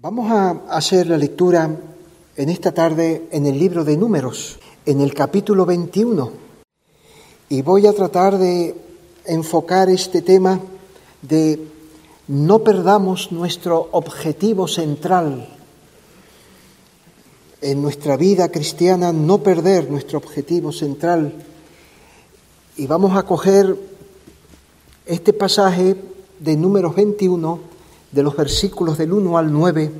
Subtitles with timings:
[0.00, 1.76] Vamos a hacer la lectura
[2.36, 6.30] en esta tarde en el libro de números, en el capítulo 21.
[7.48, 8.76] Y voy a tratar de
[9.24, 10.60] enfocar este tema
[11.20, 11.66] de
[12.28, 15.48] no perdamos nuestro objetivo central
[17.60, 21.32] en nuestra vida cristiana, no perder nuestro objetivo central.
[22.76, 23.76] Y vamos a coger
[25.06, 25.96] este pasaje
[26.38, 27.77] de números 21
[28.12, 29.90] de los versículos del 1 al 9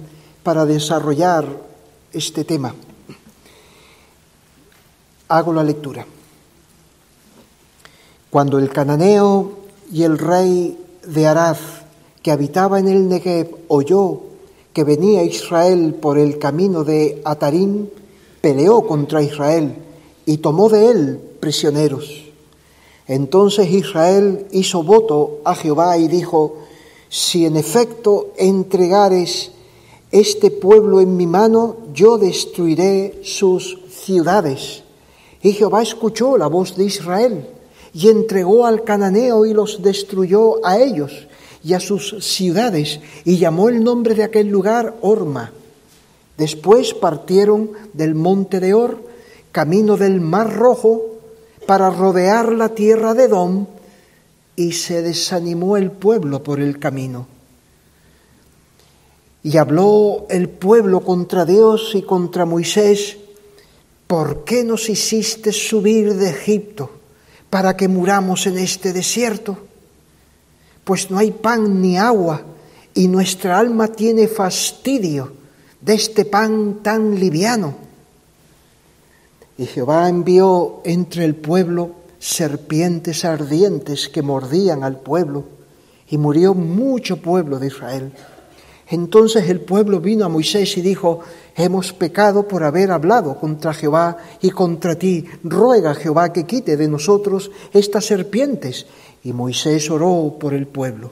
[0.42, 1.46] para desarrollar
[2.12, 2.74] este tema.
[5.28, 6.06] Hago la lectura.
[8.30, 9.52] Cuando el cananeo
[9.92, 11.56] y el rey de Arad,
[12.22, 14.20] que habitaba en el Negev, oyó
[14.72, 17.88] que venía Israel por el camino de Atarim,
[18.40, 19.74] peleó contra Israel
[20.24, 22.24] y tomó de él prisioneros.
[23.06, 26.67] Entonces Israel hizo voto a Jehová y dijo,
[27.08, 29.50] si en efecto entregares
[30.10, 34.82] este pueblo en mi mano, yo destruiré sus ciudades.
[35.42, 37.46] Y Jehová escuchó la voz de Israel
[37.92, 41.28] y entregó al cananeo y los destruyó a ellos
[41.62, 45.52] y a sus ciudades y llamó el nombre de aquel lugar Orma.
[46.36, 49.02] Después partieron del monte de Or,
[49.52, 51.02] camino del mar rojo,
[51.66, 53.66] para rodear la tierra de Edom
[54.58, 57.28] y se desanimó el pueblo por el camino.
[59.44, 63.18] Y habló el pueblo contra Dios y contra Moisés,
[64.08, 66.90] ¿por qué nos hiciste subir de Egipto
[67.50, 69.56] para que muramos en este desierto?
[70.82, 72.42] Pues no hay pan ni agua
[72.94, 75.34] y nuestra alma tiene fastidio
[75.80, 77.76] de este pan tan liviano.
[79.56, 85.44] Y Jehová envió entre el pueblo serpientes ardientes que mordían al pueblo,
[86.10, 88.12] y murió mucho pueblo de Israel.
[88.90, 91.20] Entonces el pueblo vino a Moisés y dijo,
[91.54, 95.26] hemos pecado por haber hablado contra Jehová y contra ti.
[95.44, 98.86] Ruega Jehová que quite de nosotros estas serpientes.
[99.22, 101.10] Y Moisés oró por el pueblo.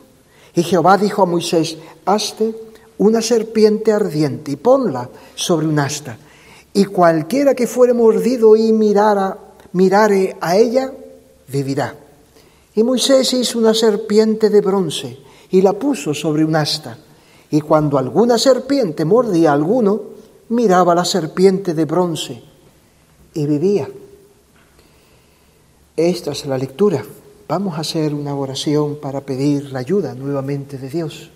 [0.54, 2.54] Y Jehová dijo a Moisés, hazte
[2.96, 6.16] una serpiente ardiente y ponla sobre un asta.
[6.72, 9.36] Y cualquiera que fuere mordido y mirara
[9.76, 10.90] mirare a ella,
[11.48, 11.94] vivirá.
[12.74, 15.18] Y Moisés hizo una serpiente de bronce
[15.50, 16.96] y la puso sobre un asta.
[17.50, 20.00] Y cuando alguna serpiente mordía a alguno,
[20.48, 22.42] miraba la serpiente de bronce
[23.34, 23.86] y vivía.
[25.94, 27.04] Esta es la lectura.
[27.46, 31.30] Vamos a hacer una oración para pedir la ayuda nuevamente de Dios.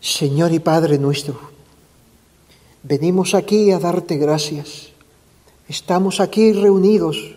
[0.00, 1.38] Señor y Padre nuestro,
[2.82, 4.92] venimos aquí a darte gracias
[5.68, 7.36] Estamos aquí reunidos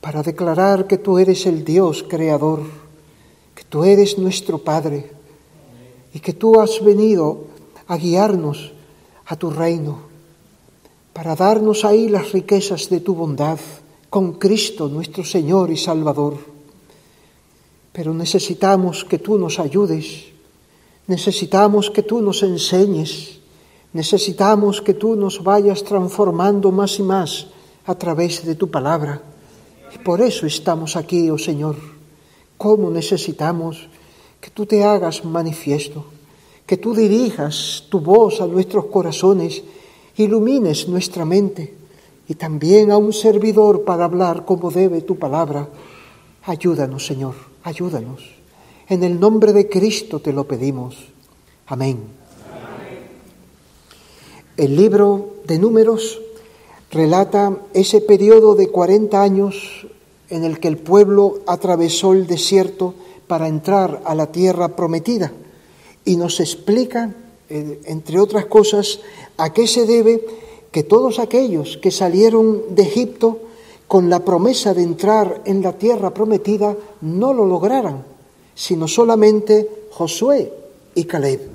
[0.00, 2.62] para declarar que tú eres el Dios creador,
[3.56, 5.10] que tú eres nuestro Padre
[6.14, 7.46] y que tú has venido
[7.88, 8.70] a guiarnos
[9.26, 9.98] a tu reino,
[11.12, 13.58] para darnos ahí las riquezas de tu bondad
[14.08, 16.38] con Cristo nuestro Señor y Salvador.
[17.92, 20.26] Pero necesitamos que tú nos ayudes,
[21.08, 23.37] necesitamos que tú nos enseñes,
[23.92, 27.46] Necesitamos que tú nos vayas transformando más y más
[27.86, 29.22] a través de tu palabra.
[29.94, 31.76] Y por eso estamos aquí, oh Señor.
[32.58, 33.88] ¿Cómo necesitamos
[34.40, 36.04] que tú te hagas manifiesto,
[36.66, 39.62] que tú dirijas tu voz a nuestros corazones,
[40.16, 41.74] ilumines nuestra mente
[42.28, 45.68] y también a un servidor para hablar como debe tu palabra?
[46.44, 48.36] Ayúdanos, Señor, ayúdanos.
[48.88, 50.96] En el nombre de Cristo te lo pedimos.
[51.66, 52.17] Amén.
[54.58, 56.20] El libro de números
[56.90, 59.86] relata ese periodo de 40 años
[60.30, 62.92] en el que el pueblo atravesó el desierto
[63.28, 65.30] para entrar a la tierra prometida
[66.04, 67.14] y nos explica,
[67.48, 68.98] eh, entre otras cosas,
[69.36, 70.26] a qué se debe
[70.72, 73.38] que todos aquellos que salieron de Egipto
[73.86, 78.02] con la promesa de entrar en la tierra prometida no lo lograran,
[78.56, 80.52] sino solamente Josué
[80.96, 81.48] y Caleb.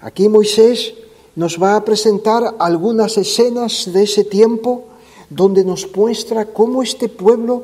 [0.00, 0.94] Aquí Moisés
[1.38, 4.86] nos va a presentar algunas escenas de ese tiempo
[5.30, 7.62] donde nos muestra cómo este pueblo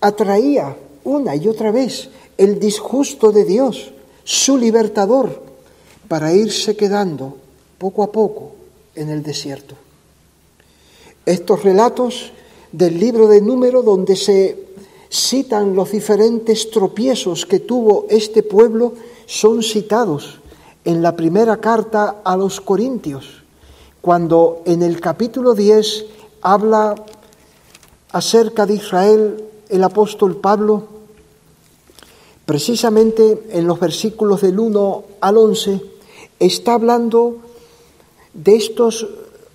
[0.00, 3.92] atraía una y otra vez el disgusto de Dios,
[4.24, 5.40] su libertador,
[6.08, 7.36] para irse quedando
[7.78, 8.54] poco a poco
[8.96, 9.76] en el desierto.
[11.24, 12.32] Estos relatos
[12.72, 14.58] del libro de número donde se
[15.08, 18.94] citan los diferentes tropiezos que tuvo este pueblo
[19.26, 20.41] son citados
[20.84, 23.42] en la primera carta a los Corintios,
[24.00, 26.06] cuando en el capítulo 10
[26.42, 26.94] habla
[28.10, 30.84] acerca de Israel el apóstol Pablo,
[32.44, 35.80] precisamente en los versículos del 1 al 11,
[36.38, 37.38] está hablando
[38.34, 39.08] de estos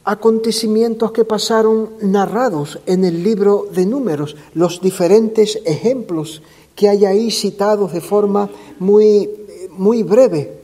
[0.05, 6.41] acontecimientos que pasaron narrados en el libro de números, los diferentes ejemplos
[6.75, 9.29] que hay ahí citados de forma muy,
[9.71, 10.61] muy breve.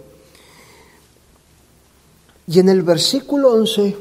[2.48, 3.96] Y en el versículo 11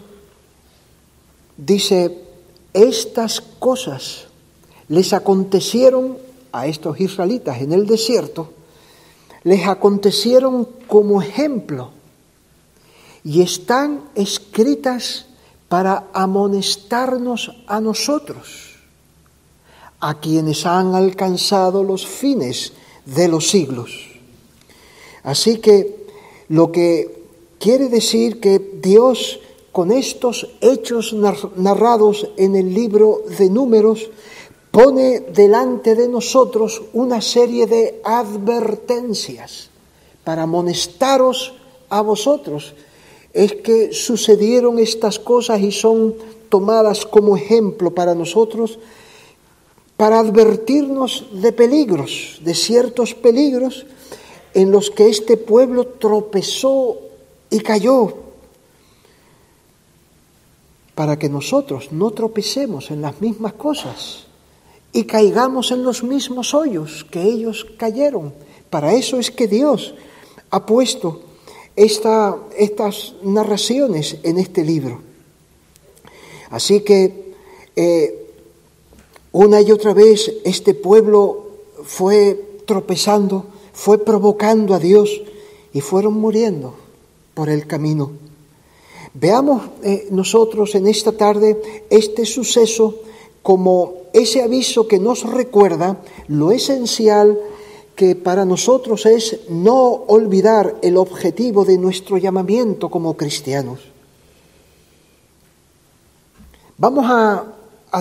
[1.56, 2.18] dice,
[2.72, 4.26] estas cosas
[4.88, 6.18] les acontecieron
[6.50, 8.52] a estos israelitas en el desierto,
[9.44, 11.90] les acontecieron como ejemplo
[13.24, 15.26] y están escritas
[15.68, 18.76] para amonestarnos a nosotros,
[20.00, 22.72] a quienes han alcanzado los fines
[23.06, 23.92] de los siglos.
[25.22, 26.06] Así que
[26.48, 27.21] lo que
[27.62, 29.38] quiere decir que Dios
[29.70, 34.10] con estos hechos narrados en el libro de números
[34.72, 39.70] pone delante de nosotros una serie de advertencias
[40.24, 41.54] para amonestaros
[41.88, 42.74] a vosotros.
[43.32, 46.16] Es que sucedieron estas cosas y son
[46.48, 48.80] tomadas como ejemplo para nosotros
[49.96, 53.86] para advertirnos de peligros, de ciertos peligros
[54.52, 57.11] en los que este pueblo tropezó
[57.52, 58.14] y cayó,
[60.94, 64.24] para que nosotros no tropecemos en las mismas cosas
[64.92, 68.32] y caigamos en los mismos hoyos que ellos cayeron.
[68.70, 69.94] Para eso es que Dios
[70.50, 71.20] ha puesto
[71.76, 75.02] estas narraciones en este libro.
[76.50, 77.34] Así que
[77.76, 78.30] eh,
[79.32, 81.50] una y otra vez este pueblo
[81.84, 83.44] fue tropezando,
[83.74, 85.20] fue provocando a Dios
[85.74, 86.81] y fueron muriendo
[87.34, 88.12] por el camino.
[89.14, 93.00] Veamos eh, nosotros en esta tarde este suceso
[93.42, 97.38] como ese aviso que nos recuerda lo esencial
[97.94, 103.80] que para nosotros es no olvidar el objetivo de nuestro llamamiento como cristianos.
[106.78, 107.44] Vamos a,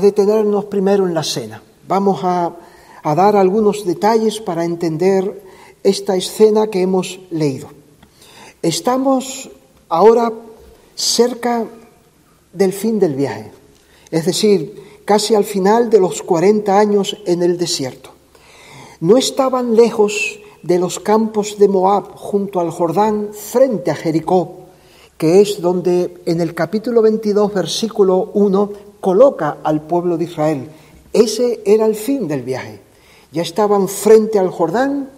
[0.02, 1.62] detenernos primero en la cena.
[1.88, 2.56] Vamos a,
[3.04, 5.44] a dar algunos detalles para entender
[5.84, 7.81] esta escena que hemos leído.
[8.62, 9.50] Estamos
[9.90, 10.32] ahora
[10.96, 11.66] cerca
[12.54, 13.52] del fin del viaje,
[14.12, 18.12] es decir, casi al final de los 40 años en el desierto
[19.02, 24.68] no estaban lejos de los campos de Moab, junto al Jordán, frente a Jericó,
[25.18, 30.70] que es donde en el capítulo 22, versículo 1, coloca al pueblo de Israel.
[31.14, 32.80] Ese era el fin del viaje.
[33.32, 35.10] Ya estaban frente al Jordán,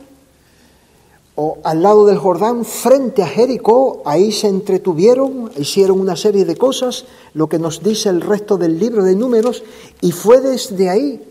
[1.36, 6.56] o al lado del Jordán, frente a Jericó, ahí se entretuvieron, hicieron una serie de
[6.56, 9.64] cosas, lo que nos dice el resto del libro de números,
[10.02, 11.22] y fue desde ahí,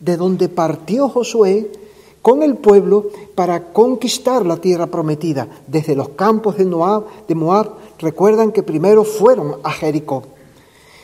[0.00, 1.70] de donde partió Josué,
[2.22, 5.46] con el pueblo para conquistar la tierra prometida.
[5.66, 10.22] Desde los campos de Moab, de Moab recuerdan que primero fueron a Jericó.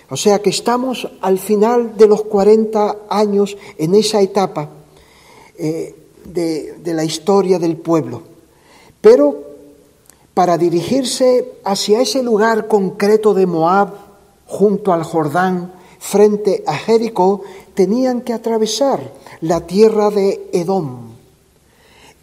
[0.08, 4.70] O sea que estamos al final de los 40 años en esa etapa
[5.58, 5.94] eh,
[6.24, 8.29] de, de la historia del pueblo.
[9.00, 9.50] Pero
[10.34, 13.90] para dirigirse hacia ese lugar concreto de Moab,
[14.46, 17.42] junto al Jordán, frente a Jericó,
[17.74, 21.10] tenían que atravesar la tierra de Edom.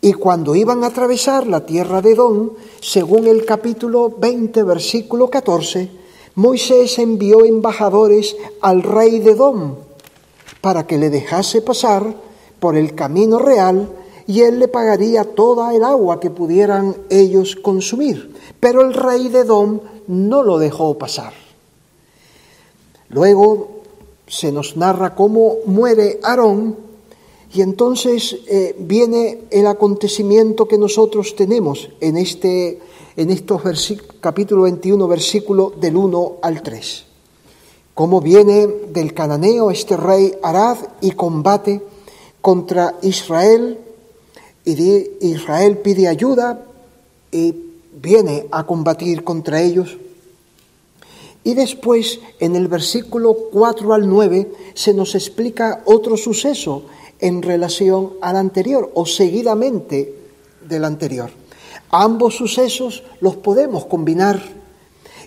[0.02, 5.90] Y cuando iban a atravesar la tierra de Edom, según el capítulo 20, versículo 14,
[6.36, 9.76] Moisés envió embajadores al rey de Edom
[10.62, 12.16] para que le dejase pasar
[12.60, 13.90] por el camino real
[14.28, 18.36] y él le pagaría toda el agua que pudieran ellos consumir.
[18.60, 21.34] Pero el rey de Edom no lo dejó pasar.
[23.10, 23.78] Luego
[24.28, 26.76] se nos narra cómo muere Aarón
[27.54, 32.80] y entonces eh, viene el acontecimiento que nosotros tenemos en, este,
[33.16, 33.62] en estos
[34.20, 37.06] capítulo 21, versículo del 1 al 3.
[37.94, 41.82] Cómo viene del cananeo este rey Arad y combate
[42.42, 43.80] contra Israel,
[44.68, 46.66] y Israel pide ayuda
[47.32, 47.56] y
[47.94, 49.98] viene a combatir contra ellos.
[51.46, 56.84] Y después, en el versículo 4 al 9, se nos explica otro suceso
[57.20, 60.14] en relación al anterior o seguidamente
[60.68, 61.30] del anterior.
[61.90, 64.44] Ambos sucesos los podemos combinar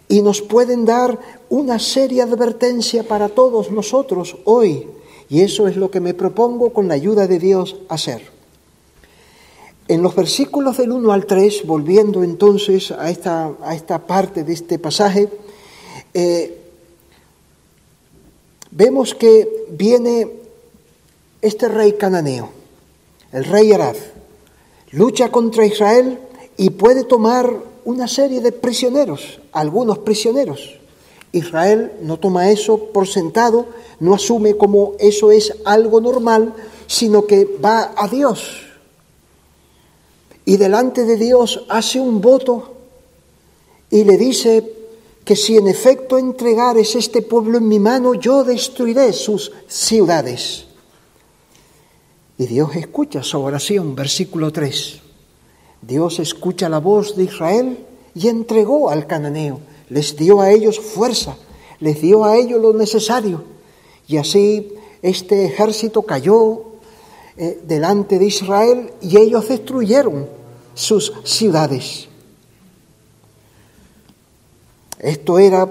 [0.07, 1.19] y nos pueden dar
[1.49, 4.87] una seria advertencia para todos nosotros hoy.
[5.31, 8.40] Y eso es lo que me propongo con la ayuda de Dios hacer.
[9.91, 14.53] En los versículos del 1 al 3, volviendo entonces a esta, a esta parte de
[14.53, 15.29] este pasaje,
[16.15, 16.61] eh,
[18.71, 20.31] vemos que viene
[21.43, 22.51] este rey cananeo,
[23.33, 23.97] el rey Arad,
[24.93, 26.21] lucha contra Israel
[26.57, 27.53] y puede tomar
[27.85, 30.79] una serie de prisioneros, algunos prisioneros.
[31.33, 33.67] Israel no toma eso por sentado,
[33.99, 36.55] no asume como eso es algo normal,
[36.87, 38.70] sino que va a Dios.
[40.51, 42.75] Y delante de Dios hace un voto
[43.89, 44.69] y le dice
[45.25, 50.65] que si en efecto entregares este pueblo en mi mano, yo destruiré sus ciudades.
[52.37, 54.99] Y Dios escucha su oración, versículo 3.
[55.83, 61.37] Dios escucha la voz de Israel y entregó al cananeo, les dio a ellos fuerza,
[61.79, 63.45] les dio a ellos lo necesario.
[64.09, 66.65] Y así este ejército cayó
[67.37, 70.40] eh, delante de Israel y ellos destruyeron
[70.75, 72.09] sus ciudades.
[74.99, 75.69] Esto era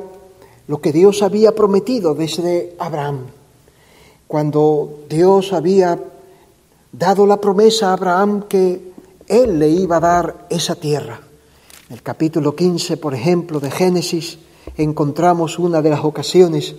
[0.67, 3.27] lo que Dios había prometido desde Abraham.
[4.27, 5.99] Cuando Dios había
[6.91, 8.91] dado la promesa a Abraham que
[9.27, 11.21] él le iba a dar esa tierra.
[11.89, 14.39] En el capítulo 15, por ejemplo, de Génesis,
[14.77, 16.75] encontramos una de las ocasiones.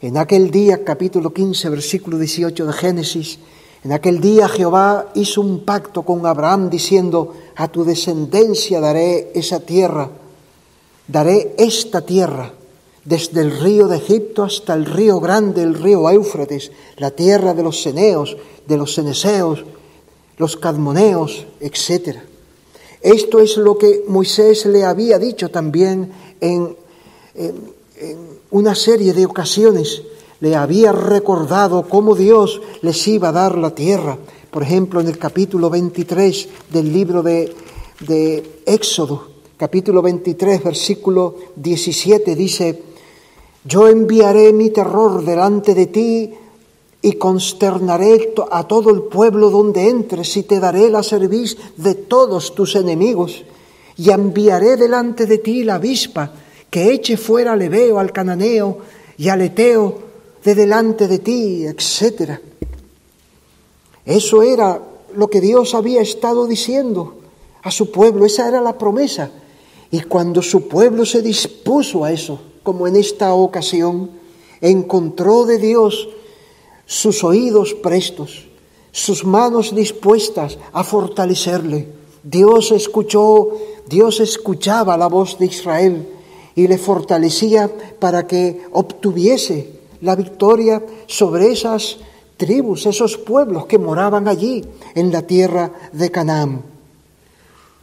[0.00, 3.38] En aquel día, capítulo 15, versículo 18 de Génesis,
[3.84, 9.60] en aquel día Jehová hizo un pacto con Abraham diciendo, a tu descendencia daré esa
[9.60, 10.10] tierra,
[11.06, 12.52] daré esta tierra,
[13.04, 17.62] desde el río de Egipto hasta el río grande, el río Éufrates, la tierra de
[17.62, 19.64] los ceneos, de los ceneseos,
[20.38, 22.18] los cadmoneos, etc.
[23.00, 26.76] Esto es lo que Moisés le había dicho también en,
[28.50, 30.02] una serie de ocasiones.
[30.40, 34.18] Le había recordado cómo Dios les iba a dar la tierra.
[34.54, 37.52] Por ejemplo, en el capítulo 23 del libro de,
[38.06, 42.80] de Éxodo, capítulo 23, versículo 17, dice,
[43.64, 46.30] yo enviaré mi terror delante de ti
[47.02, 52.54] y consternaré a todo el pueblo donde entres y te daré la cerviz de todos
[52.54, 53.42] tus enemigos
[53.96, 56.32] y enviaré delante de ti la avispa
[56.70, 58.78] que eche fuera al Ebeo, al Cananeo
[59.18, 59.98] y al Eteo
[60.44, 62.38] de delante de ti, etc.
[64.04, 64.80] Eso era
[65.14, 67.14] lo que Dios había estado diciendo
[67.62, 69.30] a su pueblo, esa era la promesa.
[69.90, 74.10] Y cuando su pueblo se dispuso a eso, como en esta ocasión,
[74.60, 76.08] encontró de Dios
[76.86, 78.48] sus oídos prestos,
[78.92, 81.88] sus manos dispuestas a fortalecerle.
[82.22, 83.50] Dios escuchó,
[83.88, 86.08] Dios escuchaba la voz de Israel
[86.54, 91.98] y le fortalecía para que obtuviese la victoria sobre esas
[92.36, 94.64] tribus, esos pueblos que moraban allí
[94.94, 96.62] en la tierra de Canaán.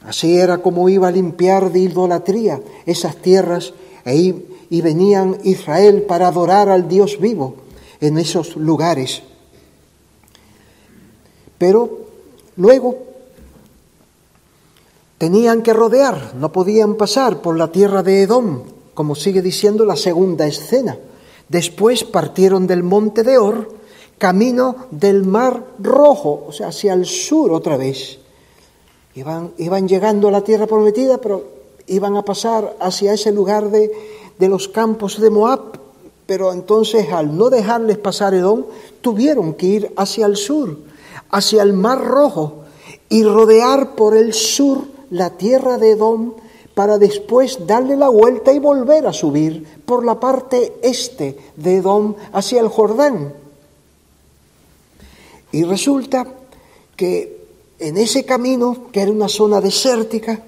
[0.03, 4.33] Así era como iba a limpiar de idolatría esas tierras e
[4.71, 7.55] y venían Israel para adorar al Dios vivo
[7.99, 9.21] en esos lugares.
[11.57, 12.07] Pero
[12.55, 12.97] luego
[15.17, 19.97] tenían que rodear, no podían pasar por la tierra de Edom, como sigue diciendo la
[19.97, 20.97] segunda escena.
[21.49, 23.80] Después partieron del monte de Or,
[24.21, 28.19] camino del mar rojo, o sea, hacia el sur otra vez.
[29.15, 31.43] Iban, llegando a la tierra prometida, pero
[31.87, 33.91] iban a pasar hacia ese lugar de,
[34.37, 35.81] de los campos de Moab
[36.27, 38.63] pero entonces al no dejarles pasar Edom,
[39.01, 40.77] tuvieron que ir hacia el sur,
[41.29, 42.63] hacia el Mar Rojo,
[43.09, 46.35] y rodear por el sur la tierra de Edom
[46.73, 52.15] para después darle la vuelta y volver a subir por la parte este de Edom
[52.31, 53.40] hacia el Jordán.
[55.51, 56.27] Y resulta
[56.95, 57.41] que
[57.79, 60.39] en ese camino, que era una zona desértica,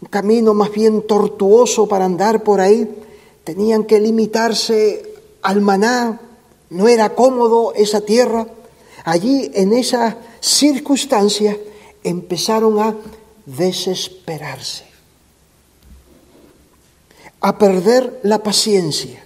[0.00, 2.88] un camino más bien tortuoso para andar por ahí,
[3.44, 6.20] tenían que limitarse al maná,
[6.70, 8.46] no era cómodo esa tierra.
[9.04, 11.58] Allí, en esa circunstancia,
[12.04, 12.96] empezaron a
[13.44, 14.84] desesperarse,
[17.40, 19.24] a perder la paciencia,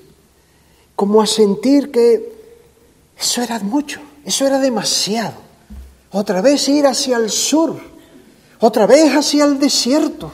[0.94, 2.32] como a sentir que
[3.18, 5.46] eso era mucho, eso era demasiado.
[6.10, 7.80] Otra vez ir hacia el sur,
[8.60, 10.30] otra vez hacia el desierto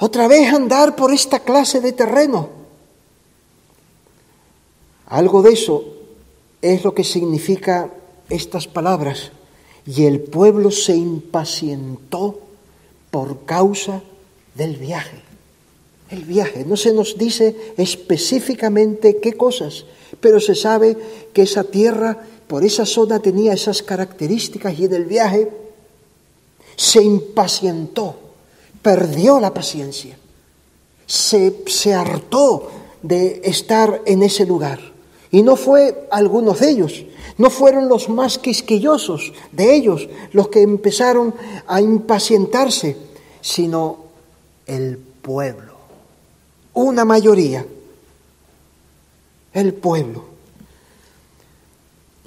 [0.00, 2.48] otra vez andar por esta clase de terreno.
[5.06, 5.84] Algo de eso
[6.62, 7.90] es lo que significa
[8.30, 9.30] estas palabras.
[9.86, 12.40] Y el pueblo se impacientó
[13.10, 14.02] por causa
[14.54, 15.29] del viaje.
[16.10, 19.84] El viaje, no se nos dice específicamente qué cosas,
[20.20, 20.96] pero se sabe
[21.32, 25.48] que esa tierra, por esa zona, tenía esas características y en el viaje
[26.76, 28.16] se impacientó
[28.82, 30.16] perdió la paciencia,
[31.06, 32.70] se, se hartó
[33.02, 34.80] de estar en ese lugar.
[35.30, 37.04] Y no fue algunos de ellos,
[37.38, 41.34] No fueron los más quisquillosos de ellos los que empezaron
[41.66, 42.98] a impacientarse,
[43.40, 44.04] sino
[44.66, 45.69] el pueblo.
[46.74, 47.66] Una mayoría.
[49.52, 50.24] El pueblo.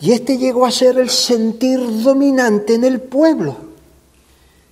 [0.02, 3.56] Y este llegó a ser el sentir dominante en el pueblo.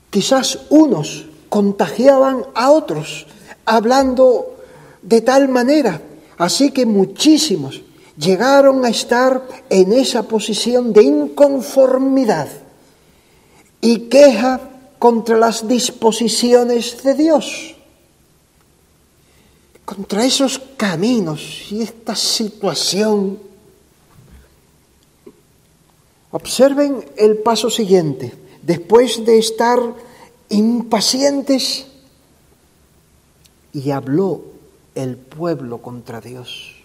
[0.10, 3.28] Quizás unos contagiaban a otros,
[3.66, 4.58] hablando
[5.02, 6.02] de tal manera,
[6.38, 7.82] así que muchísimos
[8.18, 12.48] llegaron a estar en esa posición de inconformidad
[13.82, 14.62] y queja
[15.00, 17.76] contra las disposiciones de Dios,
[19.86, 23.40] contra esos caminos y esta situación.
[26.32, 28.34] Observen el paso siguiente.
[28.62, 29.80] Después de estar
[30.50, 31.88] impacientes,
[33.74, 34.42] y habló
[34.96, 36.76] el pueblo contra Dios.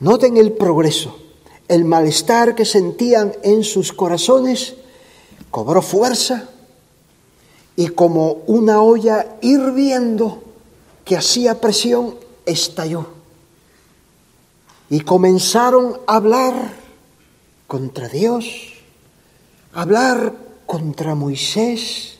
[0.00, 1.16] Noten el progreso,
[1.68, 4.74] el malestar que sentían en sus corazones
[5.50, 6.50] cobró fuerza
[7.76, 10.42] y como una olla hirviendo
[11.04, 12.16] que hacía presión,
[12.46, 13.06] estalló.
[14.88, 16.72] Y comenzaron a hablar
[17.66, 18.46] contra Dios,
[19.74, 20.32] a hablar
[20.64, 22.18] contra Moisés,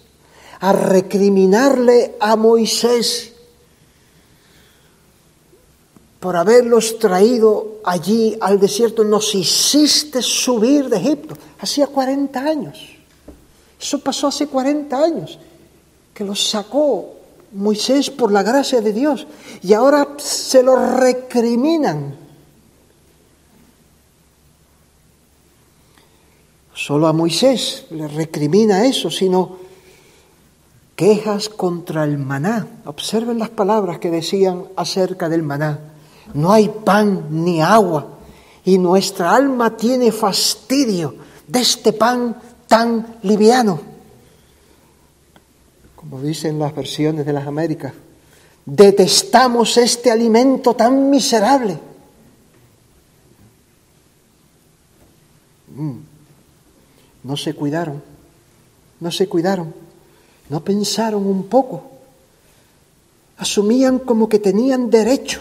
[0.61, 3.33] a recriminarle a Moisés
[6.21, 11.37] por haberlos traído allí al desierto, nos hiciste subir de Egipto.
[11.61, 12.97] Hacía 40 años.
[13.81, 15.39] Eso pasó hace 40 años,
[16.17, 17.15] que los sacó
[17.53, 19.27] Moisés por la gracia de Dios.
[19.63, 22.17] Y ahora se lo recriminan.
[26.75, 29.59] Solo a Moisés le recrimina eso, sino
[30.95, 32.67] quejas contra el maná.
[32.87, 35.81] Observen las palabras que decían acerca del maná
[36.35, 38.07] no hay pan ni agua,
[38.65, 41.15] y nuestra alma tiene fastidio
[41.47, 43.96] de este pan tan liviano.
[46.09, 47.93] Como dicen las versiones de las Américas,
[48.65, 51.77] detestamos este alimento tan miserable.
[55.75, 55.97] Mm.
[57.25, 58.01] No se cuidaron,
[59.01, 59.75] no se cuidaron,
[60.49, 61.83] no pensaron un poco,
[63.39, 65.41] asumían como que tenían derecho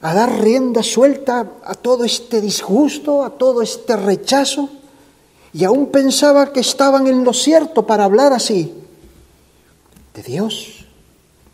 [0.00, 4.68] a dar rienda suelta a todo este disgusto, a todo este rechazo,
[5.52, 8.74] y aún pensaba que estaban en lo cierto para hablar así
[10.18, 10.84] de Dios,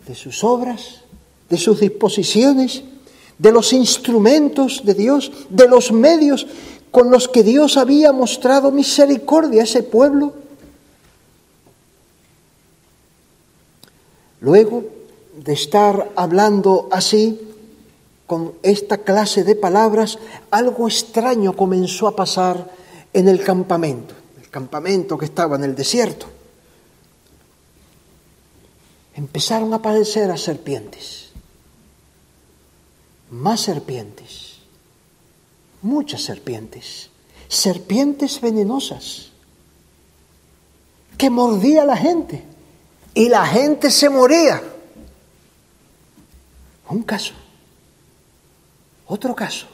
[0.09, 1.03] de sus obras,
[1.51, 2.83] de sus disposiciones,
[3.39, 6.47] de los instrumentos de Dios, de los medios
[6.91, 10.33] con los que Dios había mostrado misericordia a ese pueblo.
[14.41, 14.85] Luego
[15.45, 17.39] de estar hablando así,
[18.27, 20.19] con esta clase de palabras,
[20.51, 22.71] algo extraño comenzó a pasar
[23.13, 26.34] en el campamento, el campamento que estaba en el desierto.
[29.15, 31.31] Empezaron a aparecer a serpientes,
[33.31, 34.59] más serpientes,
[35.83, 37.11] muchas serpientes,
[37.49, 39.31] serpientes venenosas,
[41.17, 42.43] que mordía a la gente
[43.15, 44.63] y la gente se moría.
[46.89, 47.35] Un caso.
[49.07, 49.67] Otro caso.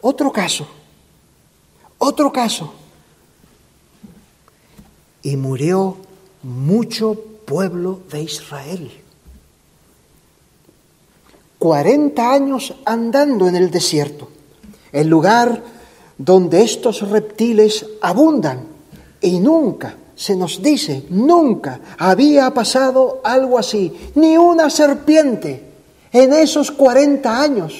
[0.00, 0.68] Otro caso.
[1.98, 2.72] Otro caso.
[5.22, 5.96] Y murió
[6.42, 8.92] mucho pueblo de Israel.
[11.58, 14.28] Cuarenta años andando en el desierto,
[14.92, 15.60] el lugar
[16.16, 18.68] donde estos reptiles abundan.
[19.20, 25.64] Y nunca, se nos dice, nunca había pasado algo así, ni una serpiente
[26.12, 27.74] en esos 40 años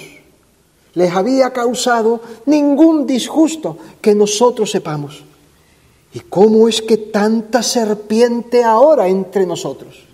[0.94, 5.29] les había causado ningún disgusto que nosotros sepamos.
[6.12, 10.04] ¿Y cómo es que tanta serpiente ahora entre nosotros?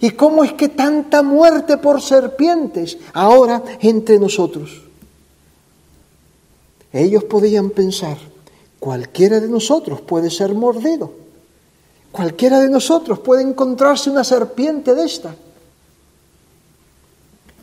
[0.00, 4.82] ¿Y cómo es que tanta muerte por serpientes ahora entre nosotros?
[6.92, 8.16] Ellos podían pensar,
[8.78, 11.12] cualquiera de nosotros puede ser mordido,
[12.12, 15.34] cualquiera de nosotros puede encontrarse una serpiente de esta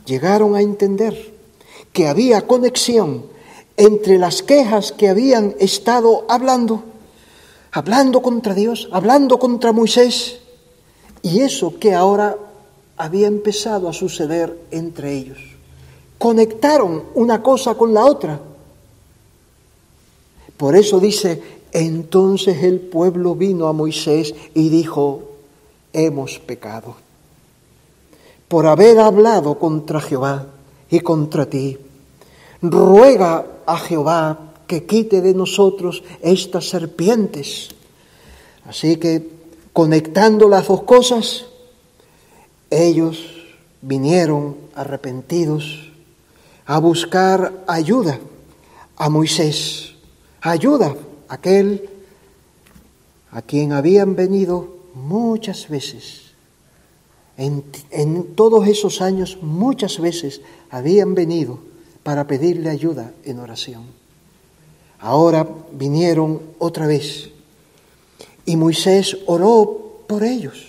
[0.06, 1.34] llegaron a entender
[1.92, 3.26] que había conexión
[3.76, 6.82] entre las quejas que habían estado hablando,
[7.72, 10.38] hablando contra Dios, hablando contra Moisés,
[11.22, 12.36] y eso que ahora
[12.96, 15.38] había empezado a suceder entre ellos.
[16.18, 18.40] Conectaron una cosa con la otra.
[20.56, 25.22] Por eso dice, entonces el pueblo vino a Moisés y dijo,
[25.92, 27.06] hemos pecado
[28.48, 30.46] por haber hablado contra Jehová
[30.90, 31.78] y contra ti.
[32.62, 37.70] ruega a Jehová que quite de nosotros estas serpientes.
[38.66, 39.28] Así que,
[39.72, 41.46] conectando las dos cosas,
[42.70, 43.18] ellos
[43.82, 45.92] vinieron arrepentidos
[46.66, 48.18] a buscar ayuda
[48.96, 49.94] a Moisés,
[50.40, 50.96] ayuda
[51.28, 51.88] a aquel
[53.30, 56.22] a quien habían venido muchas veces.
[57.36, 61.58] En, en, todos esos años muchas veces habían venido
[62.02, 63.84] para pedirle ayuda en oración.
[64.98, 67.30] Ahora vinieron otra vez
[68.46, 70.66] y Moisés oró por ellos.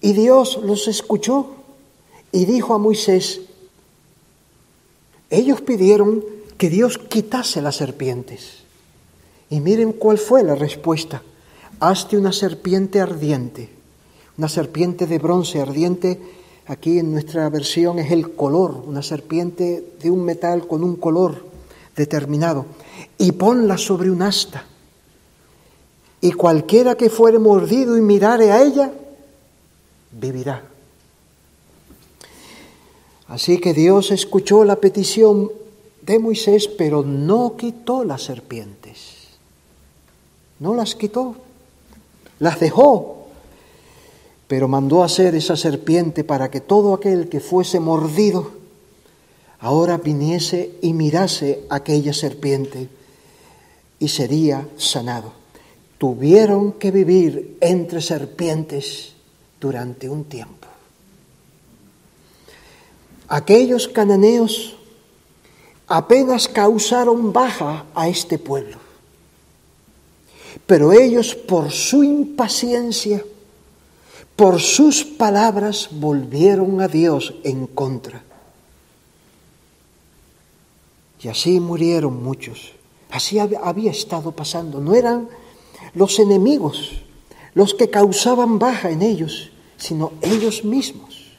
[0.00, 1.48] Y Dios los escuchó
[2.32, 3.40] y dijo a Moisés,
[5.30, 6.24] ellos pidieron
[6.56, 8.58] que Dios quitase las serpientes.
[9.50, 11.22] Y miren cuál fue la respuesta.
[11.80, 13.68] Hazte una serpiente ardiente,
[14.38, 16.20] una serpiente de bronce ardiente.
[16.68, 21.44] Aquí en nuestra versión es el color, una serpiente de un metal con un color
[21.94, 22.66] determinado.
[23.18, 24.64] Y ponla sobre un asta.
[26.20, 28.92] Y cualquiera que fuere mordido y mirare a ella,
[30.10, 30.64] vivirá.
[33.28, 35.50] Así que Dios escuchó la petición
[36.02, 39.28] de Moisés, pero no quitó las serpientes.
[40.58, 41.36] No las quitó,
[42.38, 43.15] las dejó,
[44.48, 48.52] pero mandó hacer esa serpiente para que todo aquel que fuese mordido
[49.60, 52.88] ahora viniese y mirase aquella serpiente
[53.98, 55.32] y sería sanado.
[55.98, 59.14] Tuvieron que vivir entre serpientes
[59.60, 60.68] durante un tiempo.
[63.28, 64.76] Aquellos cananeos
[65.88, 68.78] apenas causaron baja a este pueblo,
[70.66, 73.24] pero ellos por su impaciencia,
[74.36, 78.22] por sus palabras, volvieron a Dios en contra.
[81.22, 82.72] Y así murieron muchos.
[83.10, 84.80] Así había estado pasando.
[84.80, 85.28] No eran
[85.94, 87.02] los enemigos
[87.56, 91.32] los que causaban baja en ellos, sino ellos mismos,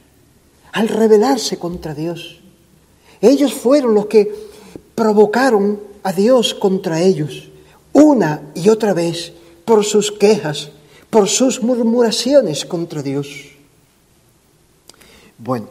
[0.72, 2.40] al rebelarse contra Dios.
[3.20, 4.34] Ellos fueron los que
[4.96, 7.50] provocaron a Dios contra ellos,
[7.92, 9.32] una y otra vez,
[9.64, 10.72] por sus quejas,
[11.10, 13.50] por sus murmuraciones contra Dios.
[15.38, 15.68] Bueno,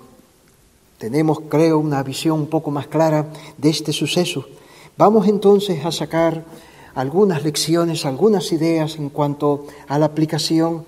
[0.98, 4.48] tenemos, creo, una visión un poco más clara de este suceso.
[4.98, 6.44] Vamos entonces a sacar
[6.96, 10.86] algunas lecciones, algunas ideas en cuanto a la aplicación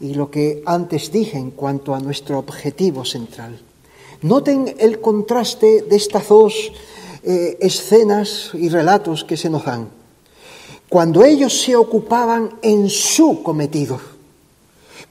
[0.00, 3.58] y lo que antes dije en cuanto a nuestro objetivo central.
[4.22, 6.72] Noten el contraste de estas dos
[7.24, 9.97] eh, escenas y relatos que se nos dan.
[10.88, 14.00] Cuando ellos se ocupaban en su cometido,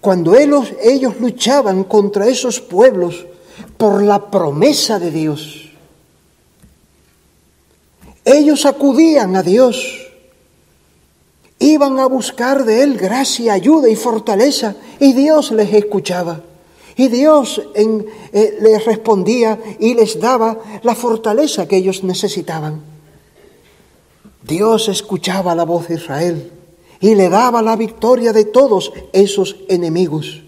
[0.02, 0.74] cuando ellos,
[1.20, 3.26] luchaban contra esos pueblos
[3.78, 5.72] por la promesa de Dios,
[8.26, 10.08] ellos acudían a Dios
[11.60, 16.42] Iban a buscar de Él gracia, ayuda y fortaleza y Dios les escuchaba.
[16.96, 22.97] Y Dios eh, les respondía y les daba la fortaleza que ellos necesitaban.
[24.48, 26.52] Dios escuchaba la voz de Israel
[27.02, 30.42] y le daba la victoria de todos esos enemigos.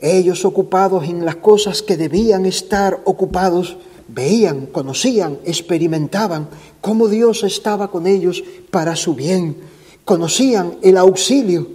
[0.00, 3.76] Ellos ocupados en las cosas que debían estar ocupados,
[4.08, 6.48] veían, conocían, experimentaban
[6.80, 9.58] cómo Dios estaba con ellos para su bien,
[10.04, 11.68] conocían el auxilio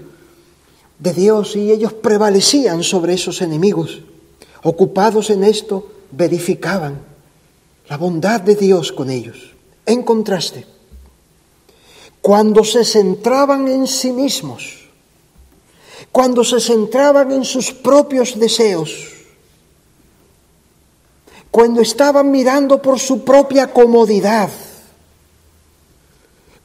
[0.99, 4.01] de Dios y ellos prevalecían sobre esos enemigos.
[4.63, 6.99] Ocupados en esto, verificaban
[7.87, 9.54] la bondad de Dios con ellos.
[9.85, 10.65] En contraste,
[12.21, 14.89] cuando se centraban en sí mismos,
[16.11, 19.13] cuando se centraban en sus propios deseos,
[21.51, 24.49] cuando estaban mirando por su propia comodidad,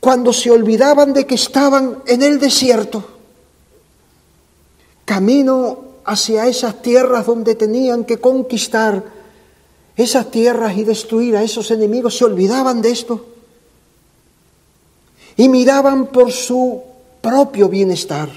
[0.01, 3.05] cuando se olvidaban de que estaban en el desierto,
[5.05, 9.20] camino hacia esas tierras donde tenían que conquistar
[10.03, 13.27] esas tierras y destruir a esos enemigos, se olvidaban de esto
[15.37, 16.83] y miraban por su
[17.21, 18.29] propio bienestar.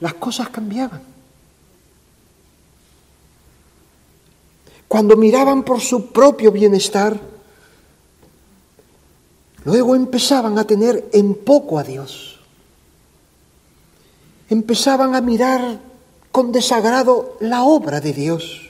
[0.00, 1.14] Las cosas cambiaban.
[4.94, 7.18] cuando miraban por su propio bienestar,
[9.64, 12.38] luego empezaban a tener en poco a Dios.
[14.48, 15.80] Empezaban a mirar
[16.30, 18.63] con desagrado la obra de Dios,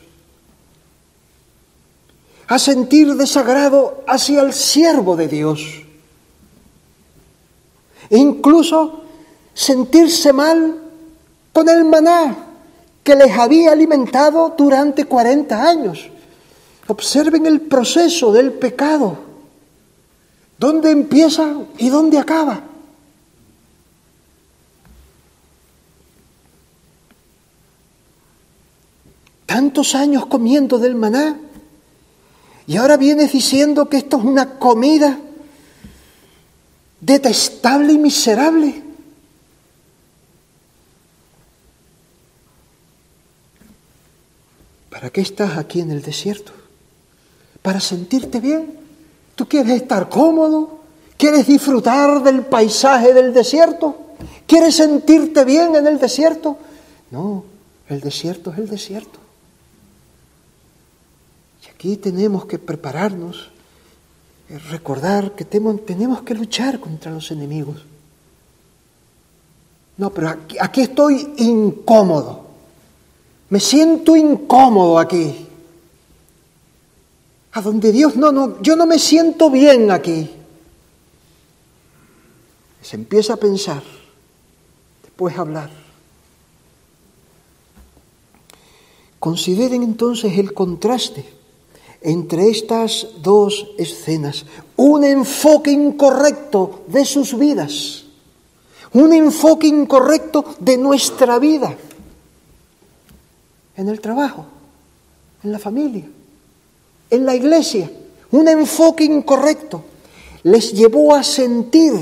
[2.46, 5.82] a sentir desagrado hacia el siervo de Dios,
[8.10, 9.02] e incluso
[9.54, 10.78] sentirse mal
[11.52, 12.36] con el maná
[13.02, 16.10] que les había alimentado durante 40 años.
[16.86, 19.18] Observen el proceso del pecado,
[20.58, 22.62] dónde empieza y dónde acaba.
[29.46, 31.38] Tantos años comiendo del maná
[32.66, 35.18] y ahora vienes diciendo que esto es una comida
[37.00, 38.82] detestable y miserable.
[44.88, 46.52] ¿Para qué estás aquí en el desierto?
[47.60, 48.78] ¿Para sentirte bien?
[49.34, 50.80] ¿Tú quieres estar cómodo?
[51.18, 53.96] ¿Quieres disfrutar del paisaje del desierto?
[54.46, 56.56] ¿Quieres sentirte bien en el desierto?
[57.10, 57.44] No,
[57.88, 59.23] el desierto es el desierto.
[61.64, 63.50] Y aquí tenemos que prepararnos,
[64.48, 67.82] eh, recordar que tenemos que luchar contra los enemigos.
[69.96, 72.44] No, pero aquí, estoy incómodo.
[73.48, 75.46] Me siento incómodo aquí.
[77.52, 80.28] A donde Dios no, no, yo no me siento bien aquí.
[82.82, 83.82] Se empieza a pensar,
[85.02, 85.70] después a hablar.
[89.20, 91.24] Consideren entonces el contraste
[92.04, 94.44] entre estas dos escenas.
[94.76, 98.04] Un enfoque incorrecto de sus vidas.
[98.92, 101.76] Un enfoque incorrecto de nuestra vida
[103.76, 104.46] en el trabajo,
[105.42, 106.04] en la familia,
[107.10, 107.90] en la iglesia.
[108.30, 109.82] Un enfoque incorrecto
[110.44, 111.94] les llevó a sentir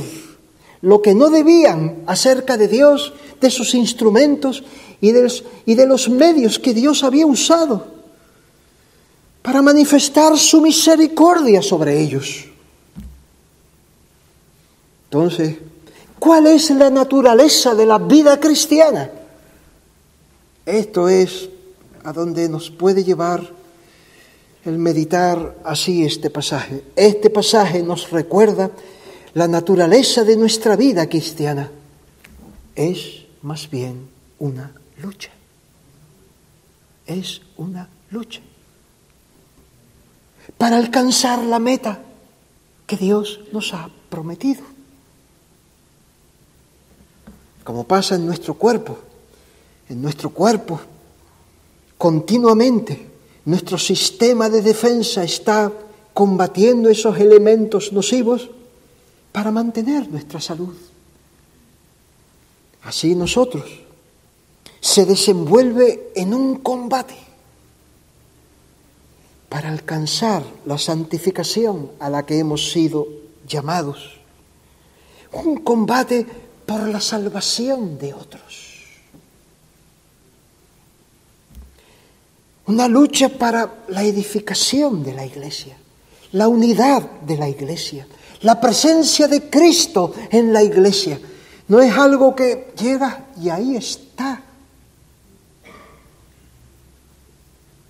[0.83, 4.65] lo que no debían acerca de Dios, de sus instrumentos
[5.01, 7.92] y de, los, medios que Dios había usado
[9.43, 12.45] para manifestar su misericordia sobre ellos.
[15.05, 15.57] Entonces,
[16.19, 19.11] ¿cuál es la naturaleza de la vida cristiana?
[20.65, 21.51] Esto es
[22.05, 23.51] a donde nos puede llevar
[24.65, 26.85] el meditar así este pasaje.
[26.95, 28.71] Este pasaje nos recuerda
[29.35, 31.69] la naturaleza de nuestra vida cristiana.
[32.77, 35.31] Es más bien una lucha.
[37.07, 38.41] Es una lucha
[40.59, 42.01] para alcanzar la meta
[42.87, 44.63] que Dios nos ha prometido.
[47.65, 48.99] Como pasa en nuestro cuerpo,
[49.89, 50.81] en nuestro cuerpo
[51.97, 53.09] continuamente
[53.45, 55.73] nuestro sistema de defensa está
[56.15, 58.51] combatiendo esos elementos nocivos
[59.33, 60.75] para mantener nuestra salud.
[62.83, 63.65] Así nosotros
[64.81, 67.17] se desenvuelve en un combate
[69.53, 73.07] para alcanzar la santificación a la que hemos sido
[73.47, 74.19] llamados.
[75.33, 76.25] Un combate
[76.65, 78.73] por la salvación de otros.
[82.67, 85.77] una lucha para la edificación de la iglesia,
[86.33, 88.07] la unidad de la iglesia,
[88.41, 91.21] la presencia de Cristo en la iglesia.
[91.69, 94.41] No es algo que llega y ahí está.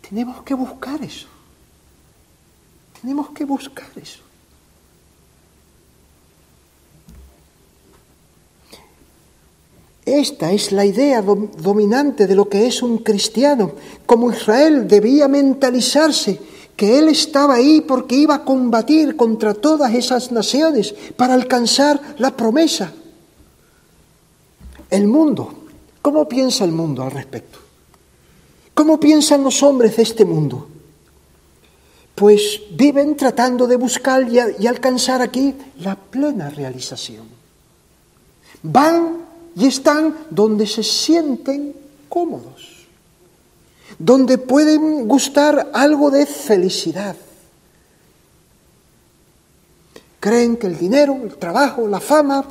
[0.08, 1.31] Tenemos que buscar eso.
[3.02, 4.20] Tenemos que buscar eso.
[10.04, 13.72] Esta es la idea dominante de lo que es un cristiano.
[14.06, 16.40] Como Israel debía mentalizarse
[16.76, 22.36] que él estaba ahí porque iba a combatir contra todas esas naciones para alcanzar la
[22.36, 22.92] promesa.
[24.90, 25.54] El mundo,
[26.02, 27.58] ¿cómo piensa el mundo al respecto?
[28.74, 30.68] ¿Cómo piensan los hombres de este mundo?
[32.22, 37.26] Pues viven tratando de buscar y, alcanzar aquí la plena realización.
[38.62, 39.16] Van
[39.56, 41.74] y están donde se sienten
[42.08, 42.86] cómodos,
[43.98, 47.16] donde pueden gustar algo de felicidad.
[50.20, 52.46] Creen que el dinero, el trabajo, la fama,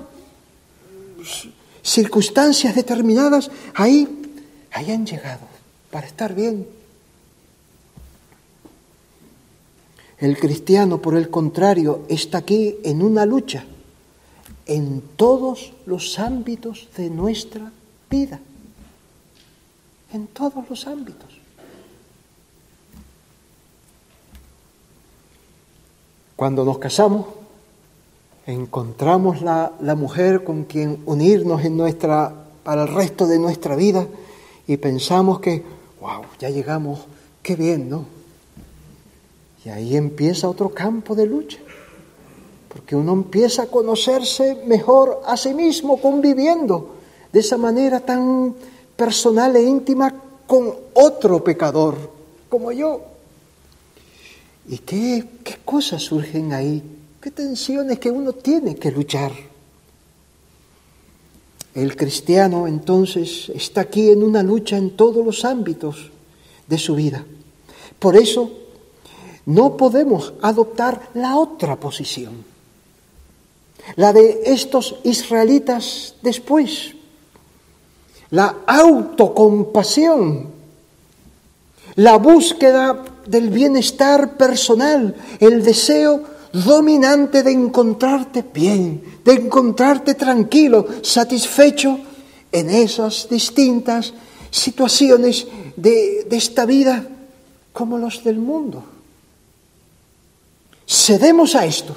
[1.81, 4.33] circunstancias determinadas, ahí,
[4.73, 5.47] ahí han llegado
[5.89, 6.80] para estar bien.
[10.21, 13.65] El cristiano, por el contrario, está aquí en una lucha
[14.67, 17.71] en todos los ámbitos de nuestra
[18.07, 18.39] vida.
[20.13, 21.27] En todos los ámbitos.
[26.35, 27.25] Cuando nos casamos,
[28.45, 34.07] encontramos la, la, mujer con quien unirnos en nuestra, para el resto de nuestra vida
[34.67, 35.63] y pensamos que,
[35.99, 36.99] wow, ya llegamos,
[37.41, 38.20] qué bien, ¿no?
[39.65, 41.59] Y ahí empieza otro campo de lucha
[42.73, 46.95] porque uno empieza a conocerse mejor a sí mismo conviviendo
[47.31, 48.55] de esa manera tan
[48.95, 50.13] personal e íntima
[50.47, 51.95] con otro pecador
[52.47, 53.01] como yo.
[54.69, 56.81] ¿Y qué, qué cosas surgen ahí?
[57.19, 59.31] ¿Qué tensiones que uno tiene que luchar?
[61.75, 66.09] El cristiano entonces está aquí en una lucha en todos los ámbitos
[66.67, 67.25] de su vida.
[67.99, 68.49] Por eso
[69.45, 72.43] no podemos adoptar la otra posición,
[73.95, 76.95] la de estos israelitas después,
[78.29, 80.49] la autocompasión,
[81.95, 86.23] la búsqueda del bienestar personal, el deseo
[86.53, 91.99] dominante de encontrarte bien, de encontrarte tranquilo, satisfecho
[92.51, 94.13] en esas distintas
[94.49, 97.05] situaciones de, esta vida
[97.71, 98.83] como los del mundo.
[100.91, 101.95] Cedemos a esto,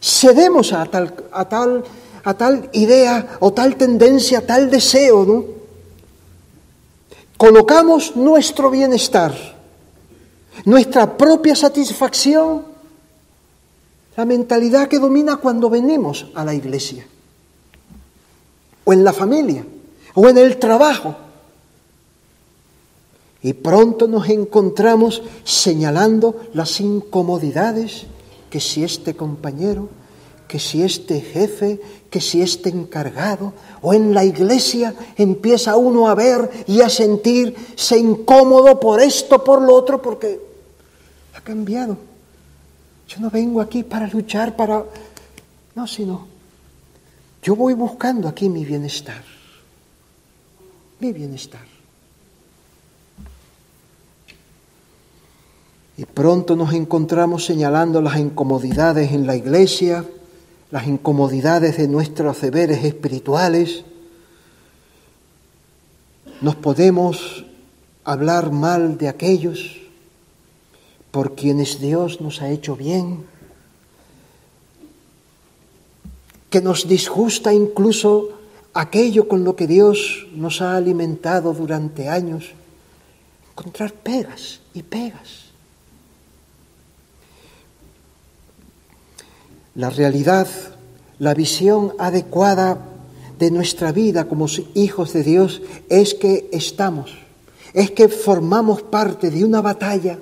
[0.00, 1.84] cedemos a tal, a tal,
[2.24, 5.44] a tal idea o tal tendencia, tal deseo, ¿no?
[7.36, 9.36] Colocamos nuestro bienestar,
[10.64, 12.64] nuestra propia satisfacción,
[14.16, 17.06] la mentalidad que domina cuando venimos a la iglesia,
[18.86, 19.66] o en la familia,
[20.14, 21.14] o en el trabajo,
[23.46, 28.06] y pronto nos encontramos señalando las incomodidades
[28.50, 29.88] que si este compañero,
[30.48, 31.80] que si este jefe,
[32.10, 37.96] que si este encargado, o en la iglesia empieza uno a ver y a sentirse
[37.96, 40.40] incómodo por esto, por lo otro, porque
[41.32, 41.96] ha cambiado.
[43.06, 44.84] Yo no vengo aquí para luchar, para...
[45.76, 46.26] No, sino
[47.44, 49.22] yo voy buscando aquí mi bienestar,
[50.98, 51.75] mi bienestar.
[55.98, 60.04] Y pronto nos encontramos señalando las incomodidades en la iglesia,
[60.70, 63.84] las incomodidades de nuestros deberes espirituales.
[66.42, 67.46] Nos podemos
[68.04, 69.80] hablar mal de aquellos
[71.10, 73.24] por quienes Dios nos ha hecho bien,
[76.50, 78.32] que nos disgusta incluso
[78.74, 82.50] aquello con lo que Dios nos ha alimentado durante años,
[83.50, 85.45] encontrar pegas y pegas.
[89.76, 90.48] La realidad,
[91.18, 92.78] la visión adecuada
[93.38, 95.60] de nuestra vida como hijos de Dios
[95.90, 97.10] es que estamos,
[97.74, 100.18] es que formamos parte de una batalla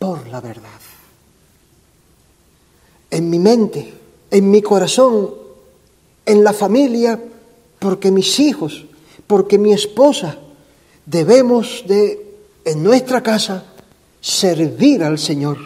[0.00, 0.68] por la verdad.
[3.10, 3.94] En mi mente,
[4.32, 5.30] en mi corazón,
[6.26, 7.20] en la familia,
[7.78, 8.84] porque mis hijos,
[9.28, 10.38] porque mi esposa,
[11.06, 12.34] debemos de,
[12.64, 13.64] en nuestra casa,
[14.20, 15.58] servir al Señor.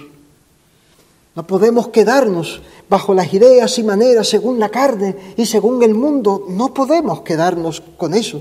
[1.34, 2.62] No podemos quedarnos
[2.94, 6.46] bajo las ideas y maneras según la carne y según el mundo.
[6.48, 8.40] No podemos quedarnos con eso.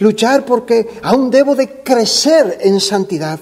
[0.00, 3.38] Luchar porque aún debo de crecer en santidad.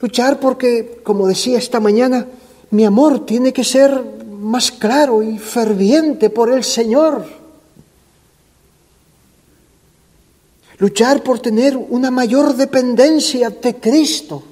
[0.00, 2.28] Luchar porque, como decía esta mañana,
[2.70, 4.02] mi amor tiene que ser
[4.40, 7.26] más claro y ferviente por el Señor.
[10.78, 14.44] Luchar por tener una mayor dependencia de Cristo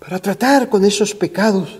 [0.00, 1.78] para tratar con esos pecados,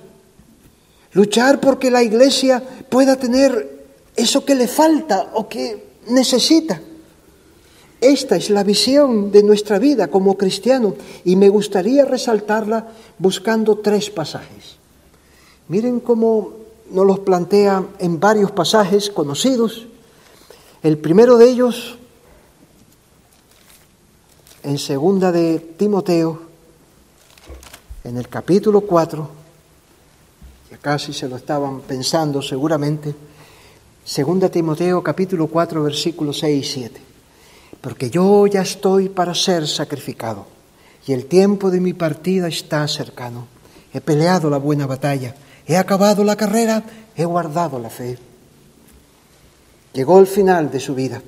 [1.13, 3.81] luchar porque la iglesia pueda tener
[4.15, 6.81] eso que le falta o que necesita.
[8.01, 14.11] Esta es la visión de nuestra vida como cristiano y me gustaría resaltarla buscando tres
[14.11, 14.77] pasajes.
[15.69, 16.53] Miren cómo
[16.91, 19.87] nos los plantea en varios pasajes conocidos.
[20.83, 21.99] El primero de ellos,
[24.63, 26.50] en segunda de Timoteo,
[28.05, 29.29] en el capítulo 4,
[30.71, 33.15] ya casi se lo estaban pensando seguramente,
[34.05, 37.01] segunda Timoteo capítulo 4 versículos 6 y 7,
[37.81, 40.47] porque yo ya estoy para ser sacrificado
[41.07, 43.47] y el tiempo de mi partida está cercano.
[43.93, 45.35] He peleado la buena batalla,
[45.67, 46.85] he acabado la carrera,
[47.17, 48.19] he guardado la fe.
[49.93, 51.21] Llegó el final de su vida.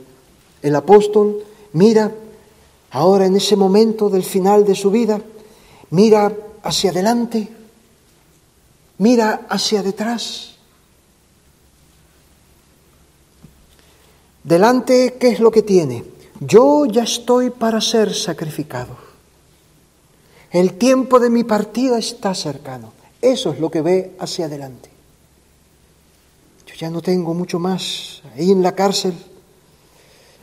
[0.63, 1.43] El apóstol
[1.73, 2.13] mira
[2.93, 5.21] ahora en ese momento del final de su vida,
[5.91, 6.33] mira
[6.63, 7.49] hacia adelante,
[8.99, 10.55] mira hacia detrás.
[14.45, 16.05] Delante, ¿qué es lo que tiene?
[16.41, 18.97] Yo ya estoy para ser sacrificado.
[20.51, 22.93] El tiempo de mi partida está cercano.
[23.21, 24.91] Eso es lo que ve hacia adelante.
[26.67, 28.23] Yo ya no tengo mucho más.
[28.35, 29.15] Ahí en la cárcel,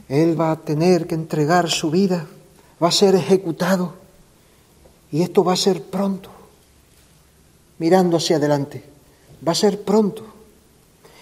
[0.07, 2.25] él va a tener que entregar su vida,
[2.81, 3.95] va a ser ejecutado.
[5.11, 6.29] Y esto va a ser pronto,
[7.79, 8.83] mirando hacia adelante,
[9.45, 10.25] va a ser pronto.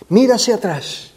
[0.10, 1.12] Mira hacia atrás,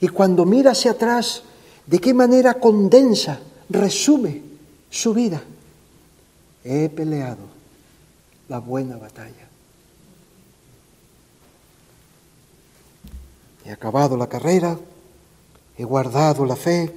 [0.00, 1.42] Y cuando mira hacia atrás,
[1.86, 4.42] de qué manera condensa, resume
[4.90, 5.42] su vida.
[6.62, 7.42] He peleado
[8.48, 9.48] la buena batalla.
[13.64, 14.78] He acabado la carrera,
[15.76, 16.94] he guardado la fe,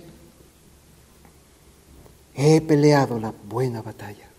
[2.36, 4.31] he peleado la buena batalla.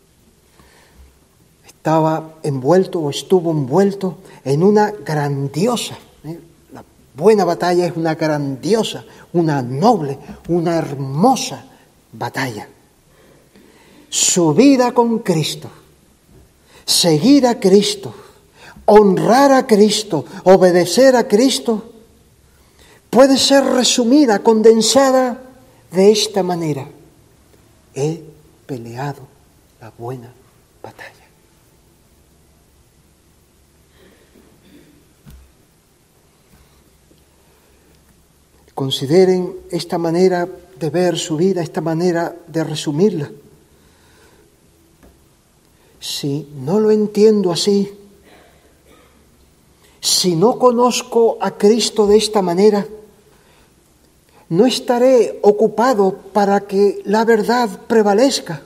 [1.83, 6.39] Estaba envuelto o estuvo envuelto en una grandiosa, ¿eh?
[6.73, 6.85] la
[7.17, 10.17] buena batalla es una grandiosa, una noble,
[10.47, 11.65] una hermosa
[12.13, 12.69] batalla.
[14.09, 15.69] Su vida con Cristo,
[16.85, 18.15] seguir a Cristo,
[18.85, 21.83] honrar a Cristo, obedecer a Cristo,
[23.11, 25.43] puede ser resumida, condensada
[25.91, 26.87] de esta manera.
[27.93, 28.23] He
[28.67, 29.27] peleado
[29.81, 30.33] la buena
[30.81, 31.22] batalla.
[38.75, 40.49] Consideren esta manera
[40.79, 43.31] de ver su vida, esta manera de resumirla.
[46.01, 47.93] Si no lo entiendo así,
[50.01, 52.87] si no conozco a Cristo de esta manera,
[54.49, 58.63] no estaré ocupado para que la verdad prevalezca,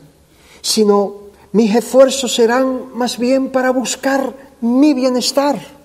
[0.62, 5.75] sino mis esfuerzos serán más bien para buscar mi bienestar,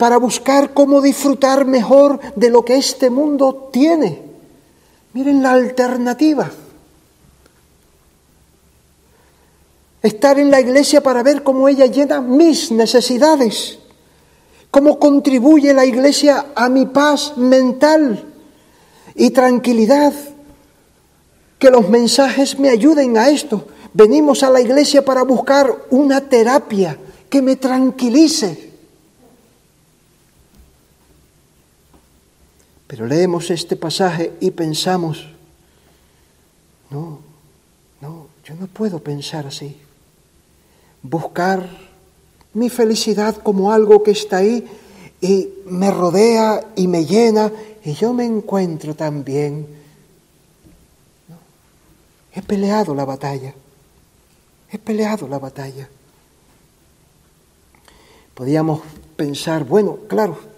[0.00, 4.22] para buscar cómo disfrutar mejor de lo que este mundo tiene.
[5.12, 6.50] Miren la alternativa.
[10.02, 13.78] Estar en la iglesia para ver cómo ella llena mis necesidades,
[14.70, 18.24] cómo contribuye la iglesia a mi paz mental
[19.14, 20.14] y tranquilidad.
[21.58, 23.66] Que los mensajes me ayuden a esto.
[23.92, 26.96] Venimos a la iglesia para buscar una terapia
[27.28, 28.69] que me tranquilice.
[32.90, 35.24] Pero leemos este pasaje y pensamos,
[36.90, 37.20] no,
[38.00, 39.80] no, yo no puedo pensar así.
[41.00, 41.70] Buscar
[42.52, 44.66] mi felicidad como algo que está ahí
[45.20, 47.52] y me rodea y me llena
[47.84, 49.68] y yo me encuentro también.
[52.32, 53.54] He peleado la batalla,
[54.68, 55.88] he peleado la batalla.
[58.34, 58.80] Podíamos
[59.14, 60.49] pensar, bueno, claro,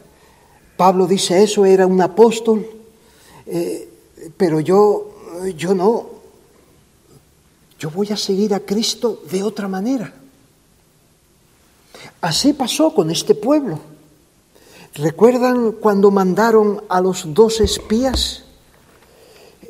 [0.82, 2.66] Pablo dice eso, era un apóstol,
[3.46, 3.88] eh,
[4.36, 5.14] pero yo,
[5.56, 6.06] yo no,
[7.78, 10.12] yo voy a seguir a Cristo de otra manera.
[12.20, 13.78] Así pasó con este pueblo.
[14.94, 18.42] ¿Recuerdan cuando mandaron a los dos espías?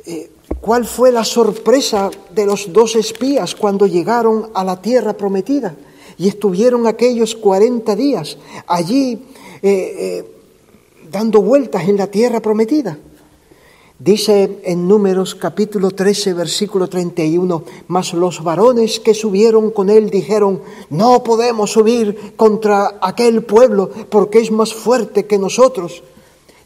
[0.07, 5.75] Eh, ¿Cuál fue la sorpresa de los dos espías cuando llegaron a la tierra prometida?
[6.17, 8.35] Y estuvieron aquellos 40 días
[8.65, 9.23] allí
[9.61, 10.32] eh,
[11.13, 12.97] dando vueltas en la tierra prometida.
[13.99, 20.61] Dice en Números capítulo 13, versículo 31, mas los varones que subieron con él dijeron,
[20.89, 26.03] no podemos subir contra aquel pueblo porque es más fuerte que nosotros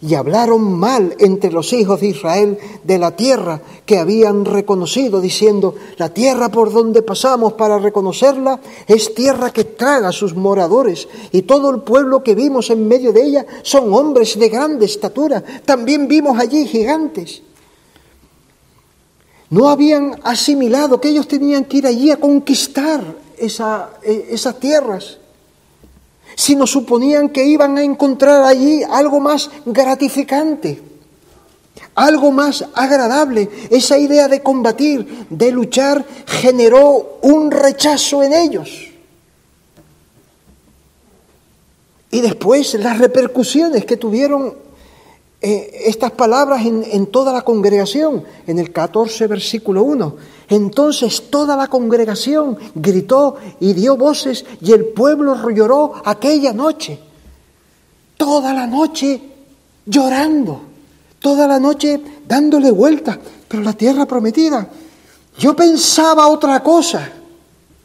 [0.01, 5.75] y hablaron mal entre los hijos de Israel de la tierra que habían reconocido, diciendo,
[5.97, 11.43] la tierra por donde pasamos para reconocerla es tierra que traga a sus moradores, y
[11.43, 16.07] todo el pueblo que vimos en medio de ella son hombres de grande estatura, también
[16.07, 17.41] vimos allí gigantes.
[19.49, 23.01] No habían asimilado que ellos tenían que ir allí a conquistar
[23.37, 25.19] eh, esas tierras
[26.37, 30.79] sino suponían que iban a encontrar allí algo más gratificante,
[31.95, 33.49] algo más agradable.
[33.71, 38.69] Esa idea de combatir, de luchar, generó un rechazo en ellos.
[42.11, 44.66] Y después las repercusiones que tuvieron
[45.41, 51.67] eh, estas palabras en, toda la congregación, en el 14 versículo 1 entonces toda la
[51.67, 56.99] congregación gritó y dio voces y el pueblo lloró aquella noche.
[58.15, 59.21] Toda la noche
[59.85, 60.61] llorando,
[61.19, 64.69] toda la noche dándole vuelta, pero la tierra prometida.
[65.37, 67.11] Yo pensaba otra cosa,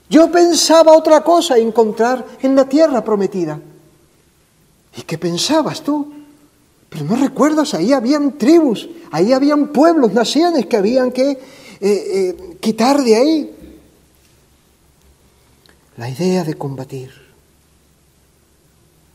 [0.09, 3.61] yo pensaba otra cosa encontrar en la tierra prometida.
[4.97, 6.13] ¿Y qué pensabas tú?
[6.93, 11.39] Pero no recuerdas, ahí habían tribus, ahí habían pueblos, naciones que habían que eh,
[11.81, 13.51] eh, quitar de ahí
[15.97, 17.11] la idea de combatir.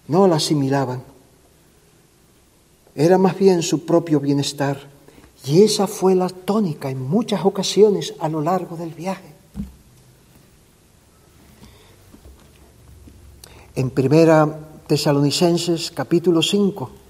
[0.08, 1.04] No la asimilaban.
[2.96, 4.80] Era más bien su propio bienestar.
[5.46, 9.36] Y esa fue la tónica en muchas ocasiones a lo largo del viaje.
[13.76, 17.07] En primera Tesalonicenses capítulo 5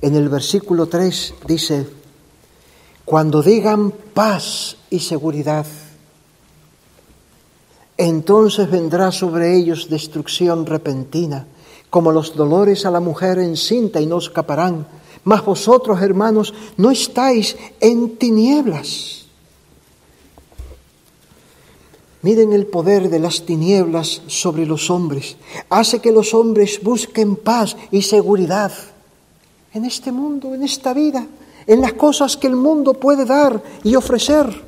[0.00, 1.86] En el versículo 3 dice,
[3.04, 5.66] cuando digan paz y seguridad,
[7.96, 11.48] entonces vendrá sobre ellos destrucción repentina,
[11.90, 14.86] como los dolores a la mujer encinta y no escaparán.
[15.24, 19.26] Mas vosotros, hermanos, no estáis en tinieblas.
[22.22, 25.36] Miren el poder de las tinieblas sobre los hombres.
[25.70, 28.72] Hace que los hombres busquen paz y seguridad
[29.72, 31.26] en este mundo, en esta vida,
[31.66, 34.64] en las cosas que el mundo puede dar y ofrecer.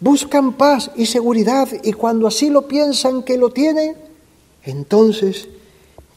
[0.00, 3.96] Buscan paz y seguridad y cuando así lo piensan que lo tienen,
[4.64, 5.48] entonces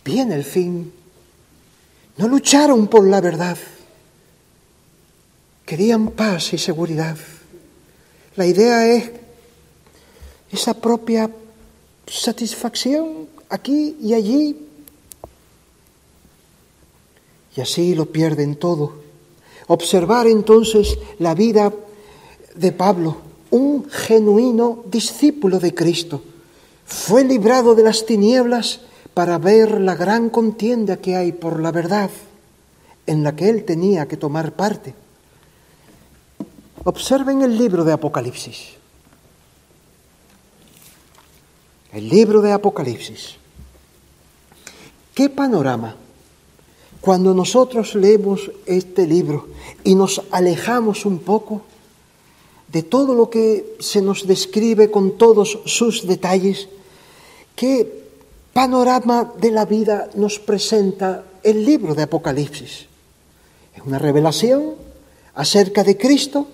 [0.04, 0.92] viene el fin.
[2.18, 3.58] No lucharon por la verdad.
[5.66, 7.18] Querían paz y seguridad.
[8.36, 9.12] La idea es
[10.52, 11.30] esa propia
[12.08, 14.68] satisfacción aquí y allí.
[17.56, 18.94] Y así lo pierden todo.
[19.68, 21.74] Observar entonces la vida
[22.56, 23.18] de Pablo,
[23.52, 26.22] un genuino discípulo de Cristo.
[26.86, 28.82] Fue librado de las tinieblas
[29.14, 32.10] para ver la gran contienda que hay por la verdad
[33.06, 34.94] en la que él tenía que tomar parte.
[36.84, 38.76] Observen el libro de Apocalipsis.
[41.92, 43.36] El libro de Apocalipsis.
[45.14, 45.96] ¿Qué panorama?
[47.02, 49.48] Cuando nosotros leemos este libro
[49.84, 51.64] y nos alejamos un poco
[52.72, 56.70] de todo lo que se nos describe con todos sus detalles,
[57.56, 58.06] ¿qué
[58.54, 62.86] panorama de la vida nos presenta el libro de Apocalipsis?
[63.76, 64.76] Es una revelación
[65.34, 66.48] acerca de Cristo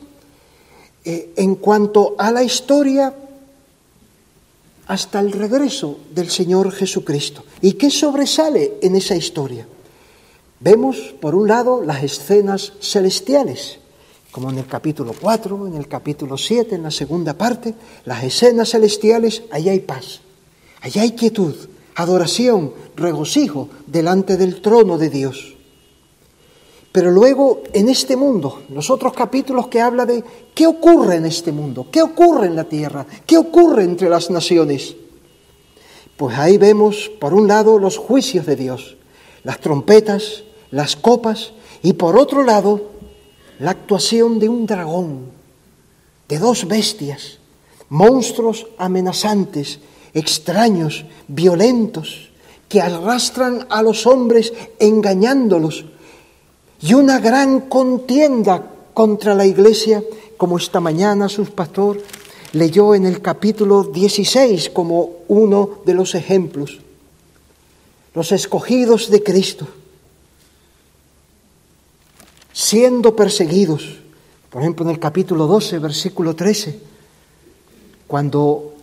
[1.04, 3.14] eh, en cuanto a la historia
[4.88, 7.44] hasta el regreso del Señor Jesucristo.
[7.62, 9.68] ¿Y qué sobresale en esa historia?
[10.60, 13.78] Vemos, por un lado, las escenas celestiales,
[14.32, 18.70] como en el capítulo 4, en el capítulo 7, en la segunda parte, las escenas
[18.72, 20.22] celestiales, allá hay paz,
[20.82, 21.56] allá hay quietud,
[21.94, 25.56] adoración, regocijo delante del trono de Dios.
[26.92, 30.24] Pero luego en este mundo, los otros capítulos que habla de
[30.56, 34.96] qué ocurre en este mundo, qué ocurre en la tierra, qué ocurre entre las naciones.
[36.16, 38.98] Pues ahí vemos, por un lado, los juicios de Dios,
[39.44, 41.54] las trompetas, las copas,
[41.84, 42.92] y por otro lado,
[43.60, 45.32] la actuación de un dragón,
[46.28, 47.40] de dos bestias,
[47.90, 49.80] monstruos amenazantes,
[50.14, 52.30] extraños, violentos,
[52.68, 55.86] que arrastran a los hombres engañándolos
[56.82, 60.04] y una gran contienda contra la iglesia,
[60.38, 62.02] como esta mañana su pastor
[62.54, 66.80] leyó en el capítulo 16 como uno de los ejemplos.
[68.14, 69.68] Los escogidos de Cristo,
[72.58, 74.00] siendo perseguidos,
[74.50, 76.80] por ejemplo en el capítulo 12, versículo 13,
[78.08, 78.74] cuando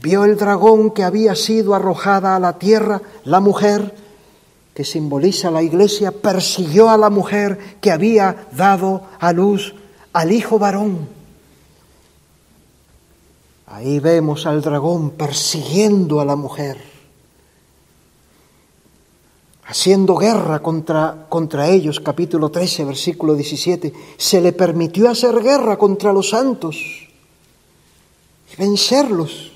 [0.00, 3.94] vio el dragón que había sido arrojada a la tierra, la mujer,
[4.72, 9.74] que simboliza la iglesia, persiguió a la mujer que había dado a luz
[10.14, 11.06] al hijo varón.
[13.66, 16.78] Ahí vemos al dragón persiguiendo a la mujer,
[19.66, 23.92] haciendo guerra contra, contra ellos, capítulo 13, versículo 17.
[24.16, 26.76] Se le permitió hacer guerra contra los santos
[28.52, 29.52] y vencerlos.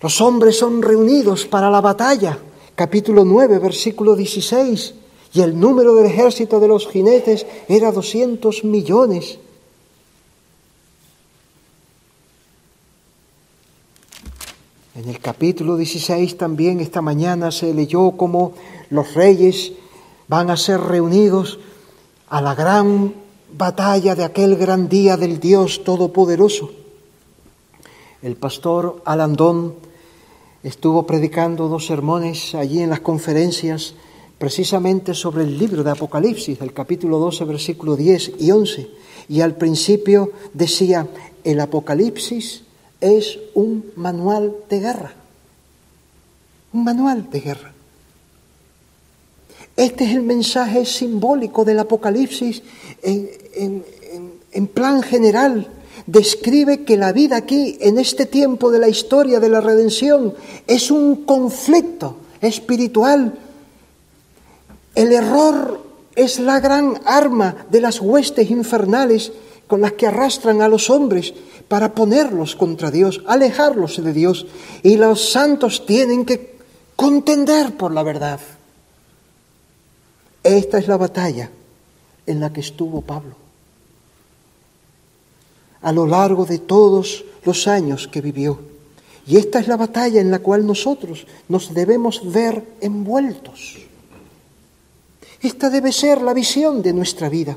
[0.00, 2.38] Los hombres son reunidos para la batalla
[2.78, 4.94] capítulo 9, versículo 16,
[5.34, 9.40] y el número del ejército de los jinetes era 200 millones.
[14.98, 18.54] En el capítulo 16 también esta mañana se leyó cómo
[18.90, 19.70] los reyes
[20.26, 21.60] van a ser reunidos
[22.28, 23.14] a la gran
[23.56, 26.72] batalla de aquel gran día del Dios Todopoderoso.
[28.22, 29.76] El pastor Alandón
[30.64, 33.94] estuvo predicando dos sermones allí en las conferencias
[34.36, 38.90] precisamente sobre el libro de Apocalipsis, el capítulo 12, versículo 10 y 11.
[39.28, 41.06] Y al principio decía,
[41.44, 42.64] el Apocalipsis
[43.00, 45.12] es un manual de guerra,
[46.72, 47.72] un manual de guerra.
[49.76, 52.62] Este es el mensaje simbólico del Apocalipsis
[53.02, 55.68] en, plan general
[56.06, 60.34] describe que la vida aquí, en este tiempo de la historia de la redención,
[60.66, 63.38] es un conflicto espiritual.
[64.94, 65.80] El error
[66.16, 69.30] es la gran arma de las huestes infernales
[69.68, 71.34] con las que arrastran a los hombres
[71.68, 74.46] para ponerlos contra Dios, alejarlos de Dios.
[74.82, 76.56] Y los santos tienen que
[76.96, 78.40] contender por la verdad.
[80.42, 81.50] Esta es la batalla
[82.26, 83.36] en la que estuvo Pablo.
[85.82, 88.58] A lo largo de todos los años que vivió.
[89.26, 93.76] Y esta es la batalla en la cual nosotros nos debemos ver envueltos.
[95.42, 97.56] Esta debe ser la visión de nuestra vida.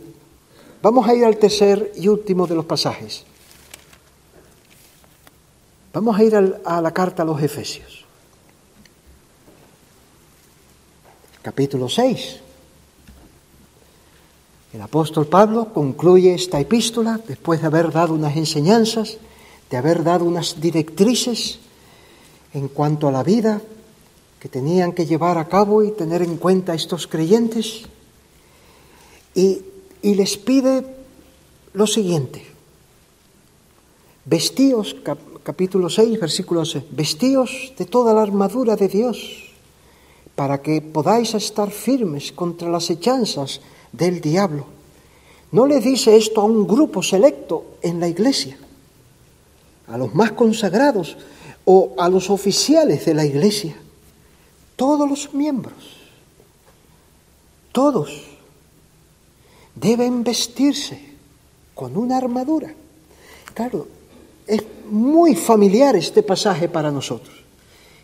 [0.81, 3.23] Vamos a ir al tercer y último de los pasajes.
[5.93, 8.05] Vamos a ir a la carta a los Efesios.
[11.41, 12.39] Capítulo 6.
[14.73, 19.17] El apóstol Pablo concluye esta epístola después de haber dado unas enseñanzas,
[19.69, 21.59] de haber dado unas directrices
[22.53, 23.61] en cuanto a la vida
[24.39, 27.83] que tenían que llevar a cabo y tener en cuenta estos creyentes.
[29.35, 29.61] Y,
[30.01, 30.85] y les pide
[31.73, 32.45] lo siguiente.
[34.23, 34.95] Vestíos,
[35.43, 39.49] capítulo 6, versículo 6, vestíos de toda la armadura de Dios
[40.35, 43.61] para que podáis estar firmes contra las hechanzas
[43.91, 44.65] del diablo.
[45.51, 48.57] No le dice esto a un grupo selecto en la iglesia,
[49.87, 51.17] a los más consagrados
[51.65, 53.75] o a los oficiales de la iglesia
[54.81, 55.77] todos los miembros,
[57.71, 58.23] todos
[59.75, 60.99] deben vestirse
[61.75, 62.73] con una armadura.
[63.53, 63.87] Claro,
[64.47, 67.35] es muy familiar este pasaje para nosotros.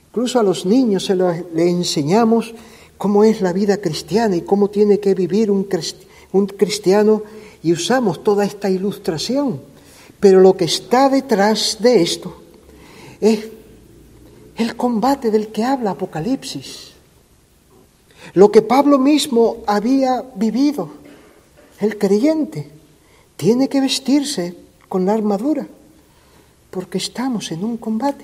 [0.09, 2.53] Incluso a los niños se le enseñamos
[2.97, 5.67] cómo es la vida cristiana y cómo tiene que vivir un,
[6.31, 7.21] un cristiano
[7.61, 9.61] y usamos toda esta ilustración.
[10.19, 12.35] Pero lo que está detrás de esto
[13.21, 13.49] es
[14.55, 16.93] el combate del que habla Apocalipsis,
[18.33, 20.89] lo que Pablo mismo había vivido,
[21.79, 22.69] el creyente
[23.35, 24.55] tiene que vestirse
[24.89, 25.67] con la armadura,
[26.77, 28.23] porque estamos en un combate.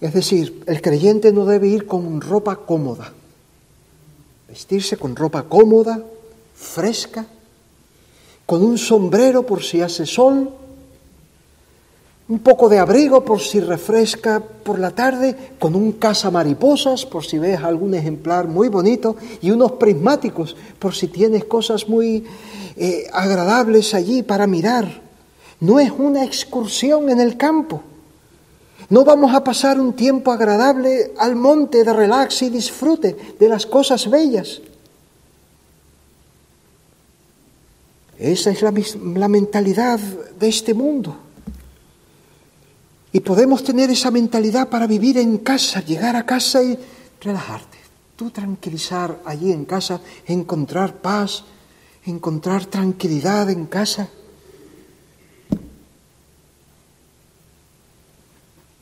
[0.00, 3.12] Es decir, el creyente no debe ir con ropa cómoda,
[4.48, 6.02] vestirse con ropa cómoda,
[6.54, 7.26] fresca,
[8.46, 10.50] con un sombrero por si hace sol,
[12.28, 15.98] un poco de abrigo por si refresca por la tarde, con un
[16.32, 21.86] mariposas por si ves algún ejemplar muy bonito y unos prismáticos por si tienes cosas
[21.86, 22.24] muy
[22.78, 25.07] eh, agradables allí para mirar.
[25.60, 27.82] No es una excursión en el campo.
[28.90, 33.66] No vamos a pasar un tiempo agradable al monte de relax y disfrute de las
[33.66, 34.62] cosas bellas.
[38.18, 38.72] Esa es la,
[39.14, 41.16] la mentalidad de este mundo.
[43.12, 46.78] Y podemos tener esa mentalidad para vivir en casa, llegar a casa y
[47.20, 47.78] relajarte.
[48.16, 51.44] Tú tranquilizar allí en casa, encontrar paz,
[52.04, 54.08] encontrar tranquilidad en casa.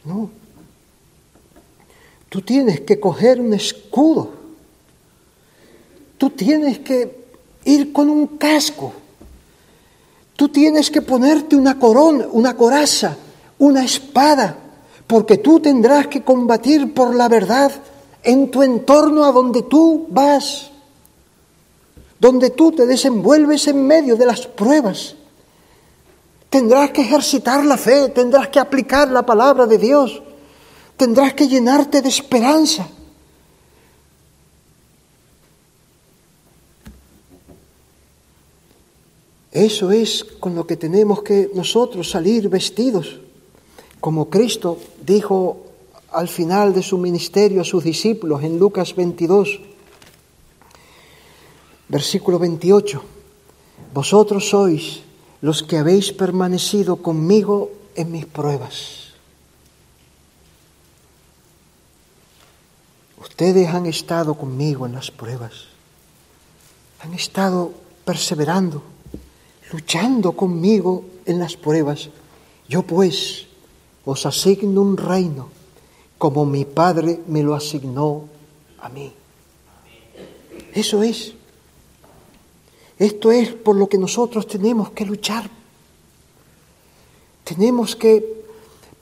[0.06, 0.30] No.
[2.28, 4.30] Tú tienes que coger un escudo.
[6.18, 7.26] Tú tienes que
[7.64, 8.92] ir con un casco.
[10.36, 13.16] Tú tienes que ponerte una corona, una coraza
[13.58, 14.56] una espada,
[15.06, 17.72] porque tú tendrás que combatir por la verdad
[18.22, 20.70] en tu entorno a donde tú vas,
[22.18, 25.14] donde tú te desenvuelves en medio de las pruebas.
[26.56, 30.22] Tendrás que ejercitar la fe, tendrás que aplicar la palabra de Dios,
[30.96, 32.88] tendrás que llenarte de esperanza.
[39.52, 43.20] Eso es con lo que tenemos que nosotros salir vestidos
[44.00, 45.58] como Cristo dijo
[46.10, 49.60] al final de su ministerio a sus discípulos en Lucas 22,
[51.90, 53.02] versículo 28,
[53.92, 55.04] vosotros sois
[55.46, 59.14] los que habéis permanecido conmigo en mis pruebas.
[63.20, 65.66] Ustedes han estado conmigo en las pruebas,
[66.98, 67.70] han estado
[68.04, 68.82] perseverando,
[69.70, 72.08] luchando conmigo en las pruebas.
[72.68, 73.46] Yo pues
[74.04, 75.50] os asigno un reino
[76.18, 78.24] como mi Padre me lo asignó
[78.80, 79.12] a mí.
[80.74, 81.35] Eso es.
[82.98, 85.50] Esto es por lo que nosotros tenemos que luchar.
[87.44, 88.36] Tenemos que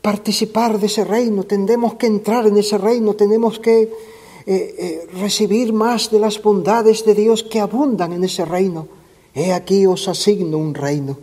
[0.03, 3.91] participar de ese reino, tenemos que entrar en ese reino, tenemos que eh,
[4.47, 8.87] eh, recibir más de las bondades de Dios que abundan en ese reino.
[9.35, 11.17] He aquí os asigno un reino.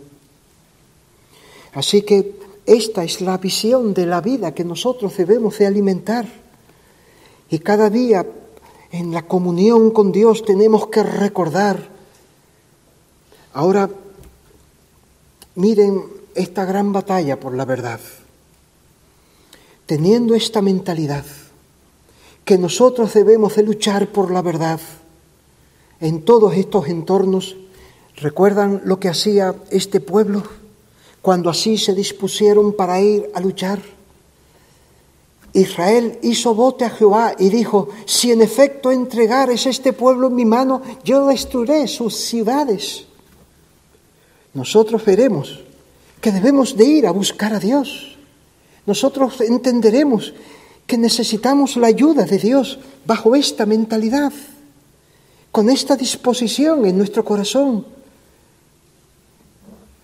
[1.74, 2.34] Así que
[2.66, 6.26] esta es la visión de la vida que nosotros debemos de alimentar.
[7.50, 8.26] Y cada día
[8.90, 11.91] en la comunión con Dios tenemos que recordar.
[13.54, 13.90] Ahora,
[15.54, 18.00] miren esta gran batalla por la verdad.
[19.86, 21.24] Teniendo esta mentalidad,
[22.44, 24.80] que nosotros debemos de luchar por la verdad.
[26.00, 27.56] En todos estos entornos,
[28.16, 30.42] ¿recuerdan lo que hacía este pueblo
[31.20, 33.80] cuando así se dispusieron para ir a luchar?
[35.52, 40.46] Israel hizo voto a Jehová y dijo, si en efecto entregares este pueblo en mi
[40.46, 43.06] mano, yo destruiré sus ciudades.
[44.54, 45.60] Nosotros veremos
[46.20, 48.16] que debemos de ir a buscar a Dios.
[48.86, 50.34] Nosotros entenderemos
[50.86, 54.32] que necesitamos la ayuda de Dios bajo esta mentalidad,
[55.50, 57.86] con esta disposición en nuestro corazón.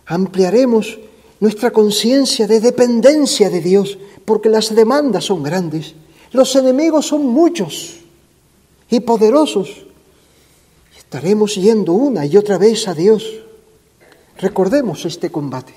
[0.07, 0.99] Ampliaremos
[1.41, 5.95] nuestra conciencia de dependencia de Dios, porque las demandas son grandes,
[6.33, 7.97] los enemigos son muchos
[8.91, 9.69] y poderosos.
[10.97, 13.25] Estaremos yendo una y otra vez a Dios.
[14.39, 15.75] Recordemos este combate,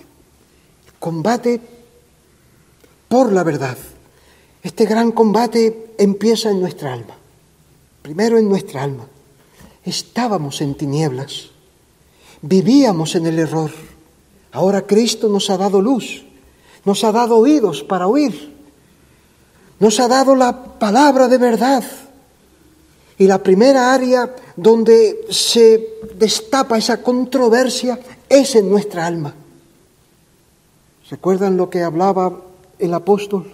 [0.99, 1.59] combate
[3.07, 3.78] por la verdad.
[4.64, 7.18] Este gran combate empieza en nuestra alma,
[8.01, 9.07] primero en nuestra alma.
[9.84, 11.49] Estábamos en tinieblas,
[12.41, 13.72] vivíamos en el error
[14.51, 16.26] Ahora Cristo nos ha dado luz,
[16.84, 18.53] nos ha dado oídos para oír,
[19.80, 21.84] nos ha dado la palabra de verdad.
[23.22, 29.36] Y la primera área donde se destapa esa controversia es en nuestra alma.
[31.07, 32.41] ¿Recuerdan lo que hablaba
[32.80, 33.53] el apóstol?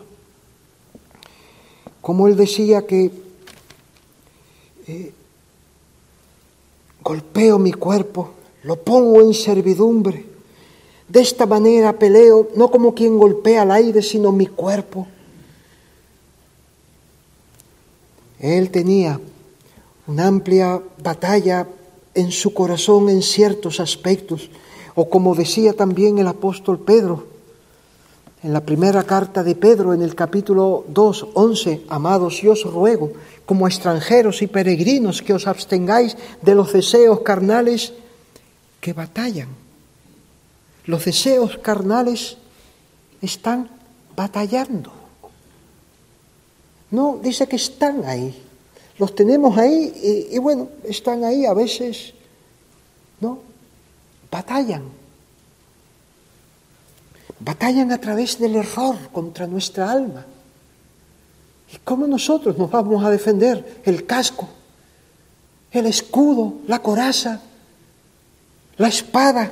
[1.99, 3.11] Como él decía que
[4.87, 5.11] eh,
[7.03, 8.29] golpeo mi cuerpo,
[8.63, 10.25] lo pongo en servidumbre
[11.09, 15.05] de esta manera peleo, no como quien golpea al aire, sino mi cuerpo.
[18.39, 19.19] Él tenía
[20.07, 21.67] una amplia batalla
[22.13, 24.49] en su corazón en ciertos aspectos,
[24.95, 27.27] o como decía también el apóstol Pedro,
[28.43, 33.11] en la primera carta de Pedro, en el capítulo 2, 11, amados, yo os ruego,
[33.45, 37.93] como extranjeros y peregrinos, que os abstengáis de los deseos carnales
[38.79, 39.67] que batallan
[40.87, 42.37] los deseos carnales
[43.21, 43.69] están
[44.15, 44.91] batallando.
[46.89, 48.33] No, dice que están ahí.
[48.99, 52.13] Los tenemos ahí y, bueno, están ahí a veces,
[53.19, 53.39] ¿no?
[54.31, 54.83] Batallan.
[57.39, 60.25] Batallan a través del error contra nuestra alma.
[61.71, 63.81] ¿Y cómo nosotros nos vamos a defender?
[63.85, 64.47] El casco,
[65.71, 67.41] el escudo, la coraza,
[68.77, 69.51] la espada,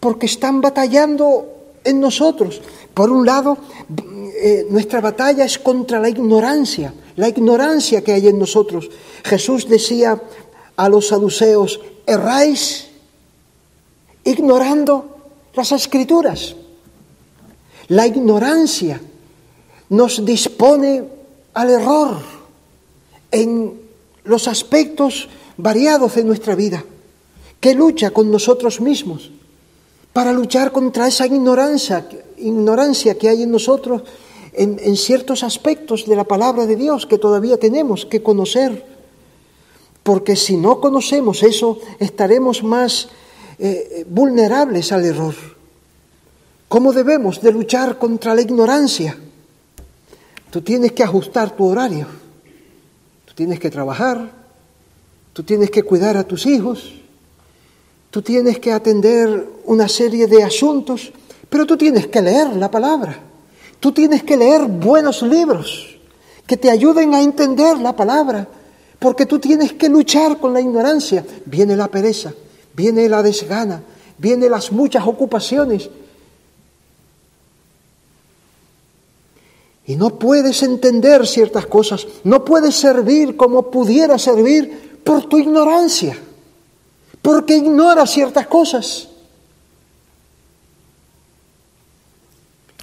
[0.00, 2.60] porque están batallando en nosotros.
[2.92, 3.56] Por un lado,
[4.42, 8.88] eh, nuestra batalla es contra la ignorancia, la ignorancia que hay en nosotros.
[9.24, 10.18] Jesús decía
[10.74, 12.88] a los saduceos, erráis
[14.24, 15.18] ignorando
[15.52, 16.56] las escrituras.
[17.88, 19.02] La ignorancia
[19.90, 21.04] nos dispone
[21.52, 22.22] al error
[23.30, 23.78] en
[24.24, 26.82] los aspectos variados de nuestra vida,
[27.60, 29.30] que lucha con nosotros mismos
[30.14, 32.08] para luchar contra esa ignorancia,
[32.38, 34.04] ignorancia que hay en nosotros
[34.52, 38.84] en, ciertos aspectos de la palabra de Dios que todavía tenemos que conocer.
[40.02, 43.08] Porque si no conocemos eso, estaremos más
[43.58, 45.34] eh, vulnerables al error.
[46.68, 49.16] ¿Cómo debemos de luchar contra la ignorancia?
[50.50, 52.06] Tú tienes que ajustar tu horario,
[53.24, 54.32] tú tienes que trabajar,
[55.32, 56.94] tú tienes que cuidar a tus hijos,
[58.10, 61.12] tú tienes que atender una serie de asuntos,
[61.48, 63.29] pero tú tienes que leer la palabra.
[63.80, 65.98] Tú tienes que leer buenos libros
[66.46, 68.46] que te ayuden a entender la palabra,
[68.98, 71.24] porque tú tienes que luchar con la ignorancia.
[71.46, 72.32] Viene la pereza,
[72.74, 73.82] viene la desgana,
[74.18, 75.88] vienen las muchas ocupaciones.
[79.86, 86.16] Y no puedes entender ciertas cosas, no puedes servir como pudiera servir por tu ignorancia
[87.22, 89.08] porque ignora ciertas cosas.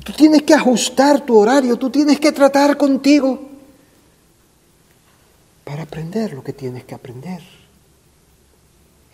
[0.07, 3.41] Tú tienes que ajustar tu horario, tú tienes que tratar contigo
[5.65, 7.41] para aprender lo que tienes que aprender.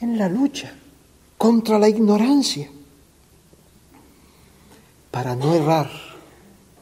[0.01, 0.71] En la lucha
[1.35, 2.69] contra la ignorancia,
[5.09, 5.89] para no errar,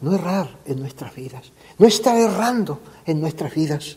[0.02, 3.96] no errar en nuestras vidas, no estar errando en nuestras vidas.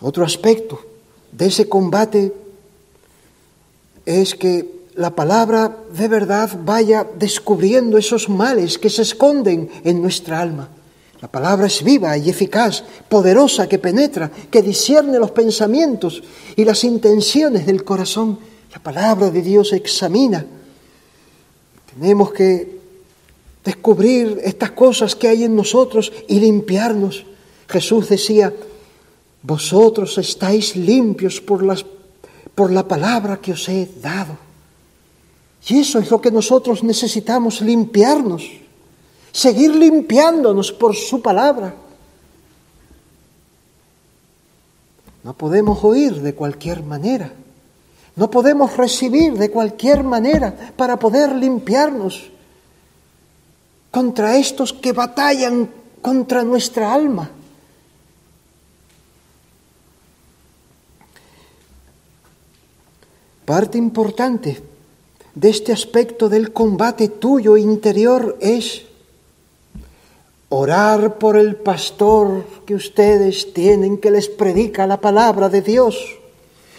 [0.00, 0.84] Otro aspecto
[1.30, 2.34] de ese combate
[4.04, 10.38] es que la palabra de verdad vaya descubriendo esos males que se esconden en nuestra
[10.38, 10.68] alma.
[11.22, 16.22] La palabra es viva y eficaz, poderosa, que penetra, que discierne los pensamientos
[16.54, 18.38] y las intenciones del corazón.
[18.74, 20.44] La palabra de Dios examina.
[21.94, 22.78] Tenemos que
[23.64, 27.24] descubrir estas cosas que hay en nosotros y limpiarnos
[27.70, 28.52] Jesús decía,
[29.42, 31.86] vosotros estáis limpios por, las,
[32.54, 34.49] por la palabra que os he dado.
[35.68, 38.44] Y eso es lo que nosotros necesitamos, limpiarnos,
[39.32, 41.74] seguir limpiándonos por su palabra.
[45.22, 47.32] No podemos oír de cualquier manera,
[48.16, 52.30] no podemos recibir de cualquier manera para poder limpiarnos
[53.90, 55.68] contra estos que batallan
[56.00, 57.30] contra nuestra alma.
[63.44, 64.69] Parte importante
[65.34, 68.82] de este aspecto del combate tuyo interior es
[70.48, 75.96] orar por el pastor que ustedes tienen que les predica la palabra de Dios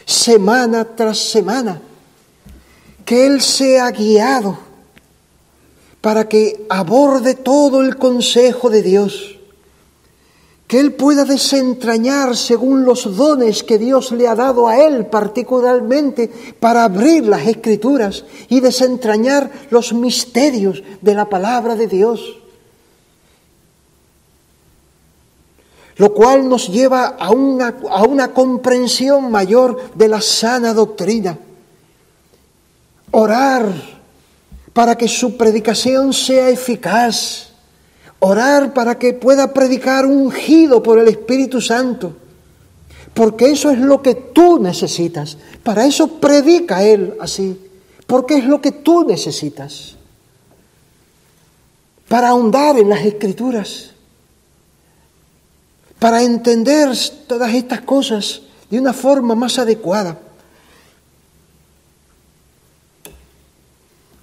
[0.06, 1.82] semana tras semana,
[3.06, 4.58] que Él sea guiado
[6.02, 9.31] para que aborde todo el consejo de Dios
[10.72, 16.32] que Él pueda desentrañar según los dones que Dios le ha dado a Él particularmente
[16.62, 22.38] para abrir las escrituras y desentrañar los misterios de la palabra de Dios.
[25.98, 31.38] Lo cual nos lleva a una, a una comprensión mayor de la sana doctrina.
[33.12, 33.74] Orar
[34.72, 37.51] para que su predicación sea eficaz
[38.24, 42.16] Orar para que pueda predicar ungido por el Espíritu Santo.
[43.16, 45.40] Porque eso es lo que tú necesitas.
[45.64, 47.60] Para eso predica Él así.
[48.06, 49.96] Porque es lo que tú necesitas.
[52.08, 53.92] Para ahondar en las escrituras.
[55.98, 56.96] Para entender
[57.28, 60.20] todas estas cosas de una forma más adecuada.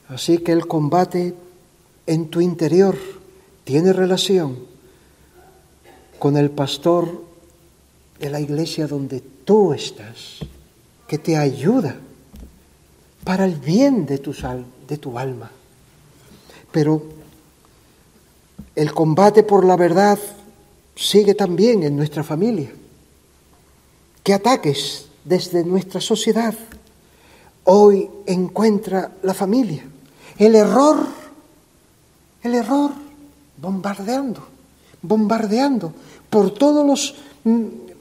[0.09, 1.35] Así que el combate
[2.07, 3.18] en tu interior
[3.69, 4.61] tiene relación
[6.19, 7.23] con el pastor
[8.19, 10.39] de la iglesia donde tú estás,
[11.07, 11.95] que te ayuda
[13.25, 14.35] para el bien de tu,
[14.89, 15.51] de tu alma.
[16.73, 17.03] Pero
[18.75, 20.19] el combate por la verdad
[20.97, 22.73] sigue también en nuestra familia.
[24.23, 26.55] ¿Qué ataques desde nuestra sociedad
[27.65, 29.85] hoy encuentra la familia?
[30.39, 31.07] El error,
[32.43, 33.08] el error
[33.61, 34.43] bombardeando,
[35.03, 35.93] bombardeando
[36.31, 37.15] por todos los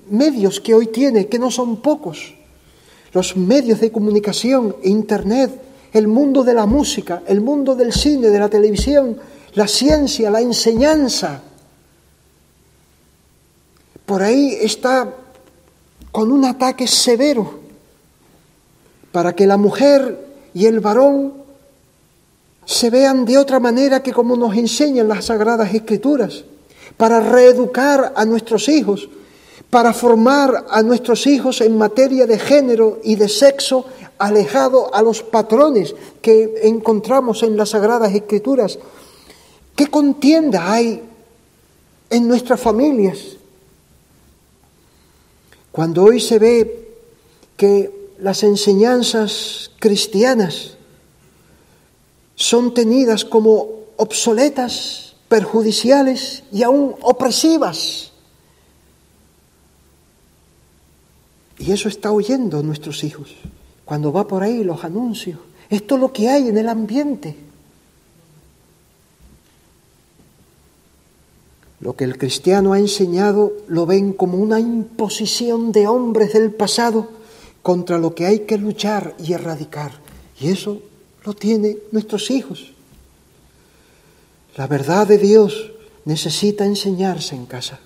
[0.10, 2.34] medios que hoy tiene, que no son pocos,
[3.14, 5.62] los medios de comunicación, Internet,
[5.94, 9.18] el mundo de la música, el mundo del cine, de la televisión,
[9.54, 11.42] la ciencia, la enseñanza.
[14.06, 15.14] Por ahí está
[16.12, 17.60] con un ataque severo
[19.12, 21.34] para que la mujer y el varón
[22.68, 26.44] se vean de otra manera que como nos enseñan las sagradas escrituras,
[26.98, 29.08] para reeducar a nuestros hijos,
[29.70, 33.86] para formar a nuestros hijos en materia de género y de sexo
[34.18, 38.78] alejado a los patrones que encontramos en las sagradas escrituras.
[39.74, 41.02] ¿Qué contienda hay
[42.10, 43.38] en nuestras familias?
[45.72, 46.90] Cuando hoy se ve
[47.56, 50.77] que las enseñanzas cristianas
[52.38, 53.68] son tenidas como
[53.98, 58.12] obsoletas, perjudiciales y aún opresivas.
[61.58, 63.36] Y eso está oyendo nuestros hijos
[63.86, 65.40] cuando va por ahí los anuncios.
[65.70, 67.36] Esto es lo que hay en el ambiente.
[71.80, 77.10] Lo que el cristiano ha enseñado lo ven como una imposición de hombres del pasado
[77.64, 79.94] contra lo que hay que luchar y erradicar.
[80.40, 80.82] Y eso
[81.28, 82.72] lo tienen nuestros hijos.
[84.56, 85.72] La verdad de Dios
[86.06, 87.82] necesita enseñarse en casa,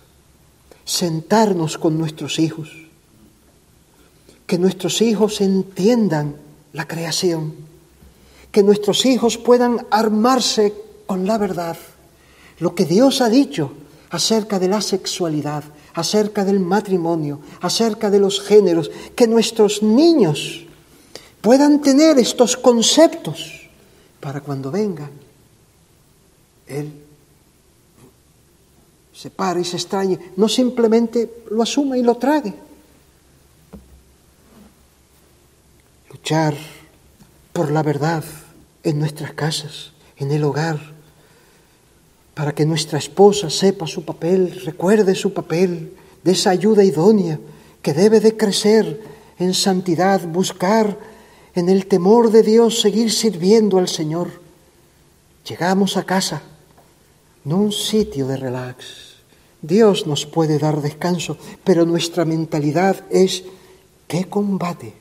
[0.86, 2.70] sentarnos con nuestros hijos,
[4.46, 6.36] que nuestros hijos entiendan
[6.72, 7.56] la creación,
[8.52, 10.76] que nuestros hijos puedan armarse
[11.08, 11.78] con la verdad,
[12.60, 13.72] lo que Dios ha dicho
[14.12, 15.64] acerca de la sexualidad,
[15.96, 20.68] acerca del matrimonio, acerca de los géneros, que nuestros niños
[21.42, 23.70] puedan tener estos conceptos
[24.20, 25.10] para cuando vengan,
[26.68, 26.94] Él
[29.14, 32.54] se pare y se extrañe, no simplemente lo asuma y lo trague.
[36.10, 36.56] Luchar
[37.54, 38.24] por la verdad
[38.84, 40.80] en nuestras casas, en el hogar,
[42.34, 47.40] para que nuestra esposa sepa su papel, recuerde su papel de esa ayuda idónea
[47.82, 49.02] que debe de crecer
[49.38, 50.98] en santidad, buscar
[51.56, 54.30] en el temor de Dios, seguir sirviendo al Señor.
[55.48, 56.42] Llegamos a casa,
[57.44, 59.12] no un sitio de relax,
[59.62, 63.44] Dios nos puede dar descanso, pero nuestra mentalidad es
[64.08, 64.94] qué combate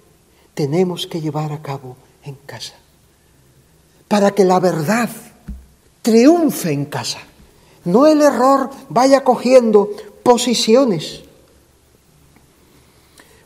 [0.55, 2.75] tenemos que llevar a cabo en casa
[4.07, 5.09] para que la verdad
[6.03, 7.21] triunfe en casa.
[7.85, 9.89] No el error vaya cogiendo
[10.23, 11.23] posiciones.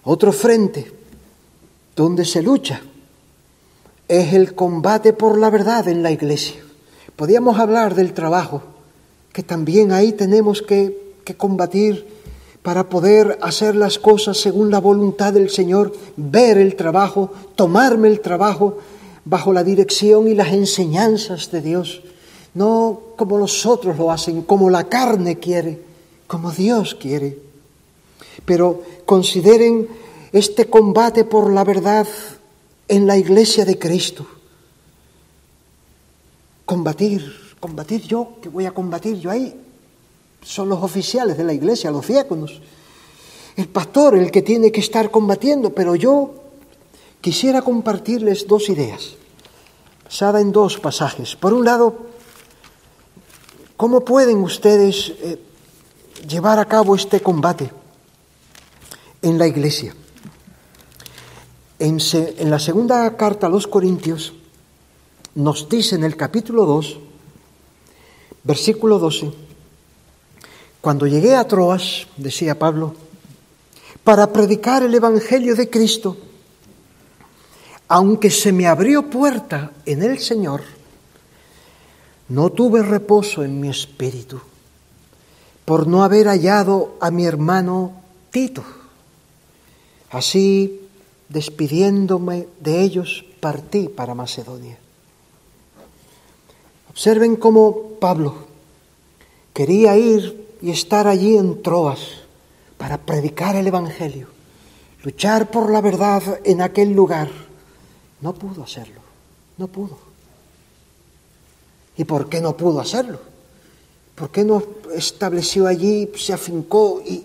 [0.03, 0.91] Otro frente
[1.95, 2.81] donde se lucha
[4.09, 6.61] es el combate por la verdad en la iglesia.
[7.17, 8.63] Podríamos hablar del trabajo,
[9.33, 12.07] que también ahí tenemos que, que combatir
[12.63, 18.21] para poder hacer las cosas según la voluntad del Señor, ver el trabajo, tomarme el
[18.21, 18.79] trabajo
[19.25, 22.03] bajo la dirección y las enseñanzas de Dios,
[22.55, 25.81] no como los otros lo hacen, como la carne quiere,
[26.27, 27.39] como Dios quiere.
[28.45, 29.89] Pero consideren
[30.33, 32.07] este combate por la verdad
[32.89, 34.26] en la iglesia de Cristo.
[36.64, 39.55] Combatir, combatir yo, que voy a combatir yo ahí.
[40.43, 42.61] Son los oficiales de la iglesia, los diáconos.
[43.57, 46.35] El pastor el que tiene que estar combatiendo, pero yo
[47.20, 49.14] quisiera compartirles dos ideas,
[50.05, 51.37] basada en dos pasajes.
[51.37, 51.97] Por un lado,
[53.76, 55.39] ¿cómo pueden ustedes eh,
[56.28, 57.70] llevar a cabo este combate
[59.22, 59.95] en la iglesia?
[61.79, 64.33] En, en, la segunda carta a los Corintios
[65.35, 66.99] nos dice en el capítulo 2,
[68.45, 69.33] versículo 12,
[70.81, 72.95] cuando llegué a Troas, decía Pablo,
[74.05, 76.16] para predicar el Evangelio de Cristo,
[77.89, 80.62] aunque se me abrió puerta en el Señor,
[82.29, 84.41] no tuve reposo en mi espíritu
[85.64, 88.64] por no haber hallado a mi hermano Tito.
[90.11, 90.84] Así,
[91.29, 94.79] despidiéndome de ellos, partí para Macedonia.
[96.91, 98.35] Observen cómo Pablo
[99.53, 101.99] quería ir y estar allí en Troas
[102.79, 104.29] para predicar el Evangelio,
[105.03, 107.31] luchar por la verdad en aquel lugar.
[108.20, 109.01] No pudo hacerlo,
[109.59, 109.99] no pudo.
[111.97, 113.18] ¿Y por qué no pudo hacerlo?
[114.14, 114.62] ¿Por qué no
[114.95, 117.25] estableció allí, se afincó y,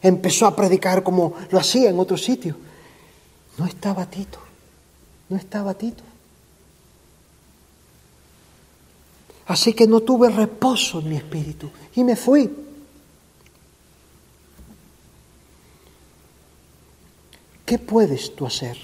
[0.00, 2.56] empezó a predicar como lo hacía en otro sitio?
[3.58, 4.38] No estaba Tito,
[5.28, 6.04] no estaba Tito.
[9.46, 12.50] Así que no tuve reposo en mi espíritu y me fui.
[17.66, 18.78] ¿Qué puedes tú hacer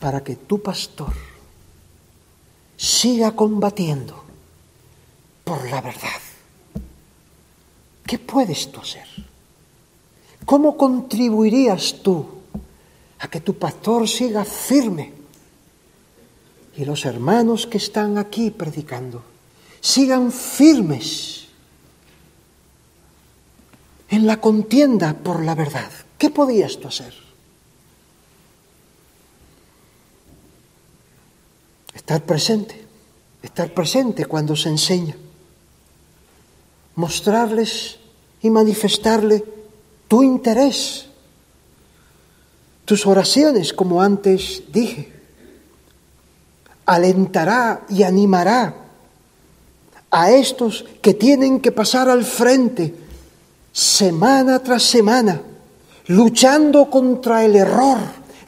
[0.00, 1.12] para que tu pastor
[2.76, 4.24] siga combatiendo
[5.44, 6.20] por la verdad?
[8.06, 9.06] ¿Qué puedes tú hacer?
[10.44, 12.41] ¿Cómo contribuirías tú
[13.22, 15.14] a que tu pastor siga firme
[16.76, 19.22] y los hermanos que están aquí predicando
[19.80, 21.46] sigan firmes
[24.08, 25.90] en la contienda por la verdad?
[26.18, 27.14] ¿Qué podías tú hacer?
[31.94, 32.84] Estar presente,
[33.42, 35.16] estar presente cuando se enseña,
[36.96, 37.98] mostrarles
[38.42, 39.44] y manifestarle
[40.08, 41.06] tu interés,
[42.92, 45.10] tus oraciones, como antes dije,
[46.84, 48.74] alentará y animará
[50.10, 52.94] a estos que tienen que pasar al frente
[53.72, 55.40] semana tras semana
[56.08, 57.96] luchando contra el error,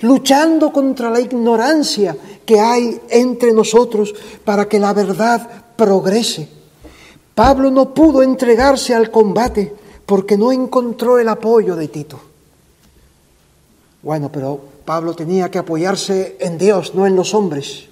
[0.01, 2.15] luchando contra la ignorancia
[2.45, 4.15] que hay entre nosotros
[4.45, 6.51] para que la verdad progrese.
[7.35, 9.75] Pablo no pudo entregarse al combate
[10.05, 12.34] porque no encontró el apoyo de Tito.
[14.05, 17.89] Bueno, pero Pablo tenía que apoyarse en Dios, no en los hombres.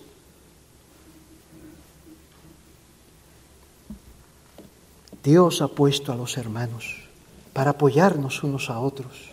[5.24, 7.08] Dios ha puesto a los hermanos
[7.52, 9.32] para apoyarnos unos a otros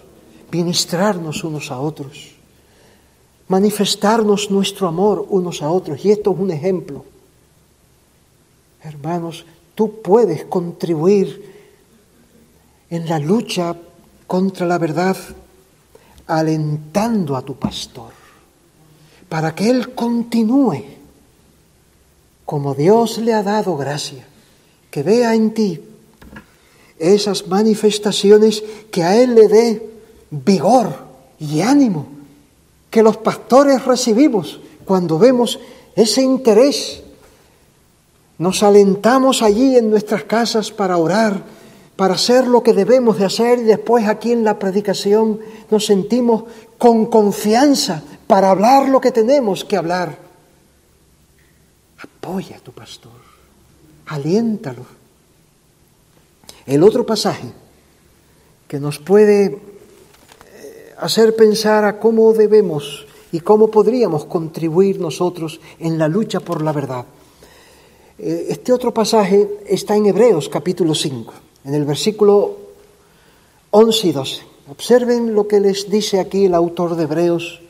[0.51, 2.31] ministrarnos unos a otros,
[3.47, 6.03] manifestarnos nuestro amor unos a otros.
[6.03, 7.05] Y esto es un ejemplo.
[8.83, 11.57] Hermanos, tú puedes contribuir
[12.89, 13.75] en la lucha
[14.25, 15.17] contra la verdad
[16.29, 18.13] alentando a tu pastor
[19.27, 20.83] para que él continúe
[22.45, 24.25] como Dios le ha dado gracia,
[24.89, 25.81] que vea en ti
[26.97, 29.89] esas manifestaciones que a él le dé
[30.31, 30.95] vigor
[31.39, 32.07] y ánimo
[32.89, 35.59] que los pastores recibimos cuando vemos
[35.95, 37.03] ese interés.
[38.37, 41.43] Nos alentamos allí en nuestras casas para orar,
[41.99, 46.45] para hacer lo que debemos de hacer y después aquí en la predicación nos sentimos
[46.77, 50.17] con confianza para hablar lo que tenemos que hablar.
[52.01, 53.11] Apoya a tu pastor,
[54.05, 54.85] aliéntalo.
[56.65, 57.51] El otro pasaje
[58.65, 65.97] que nos puede eh, hacer pensar a cómo debemos y cómo podríamos contribuir nosotros en
[65.97, 67.03] la lucha por la verdad.
[68.17, 72.57] Eh, este otro pasaje está en Hebreos capítulo 5, en el versículo
[73.69, 74.41] 11 y 12.
[74.71, 77.61] Observen lo que les dice aquí el autor de Hebreos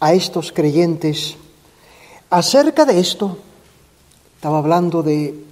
[0.00, 1.36] a estos creyentes.
[2.28, 3.38] Acerca de esto,
[4.34, 5.44] estaba hablando de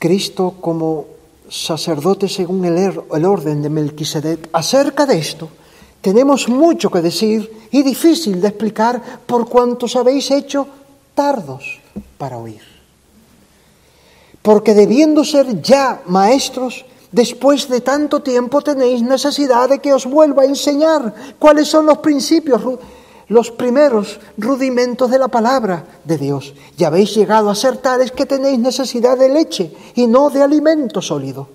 [0.00, 1.06] Cristo como
[1.48, 4.48] sacerdote según el, er, el orden de Melquisedec.
[4.52, 5.48] Acerca de esto,
[6.00, 10.66] tenemos mucho que decir y difícil de explicar por cuantos habéis hecho
[11.14, 11.78] tardos
[12.18, 12.62] para oír.
[14.42, 20.42] Porque debiendo ser ya maestros, después de tanto tiempo tenéis necesidad de que os vuelva
[20.42, 22.62] a enseñar cuáles son los principios,
[23.28, 26.54] los primeros rudimentos de la palabra de Dios.
[26.76, 31.00] Y habéis llegado a ser tales que tenéis necesidad de leche y no de alimento
[31.02, 31.48] sólido.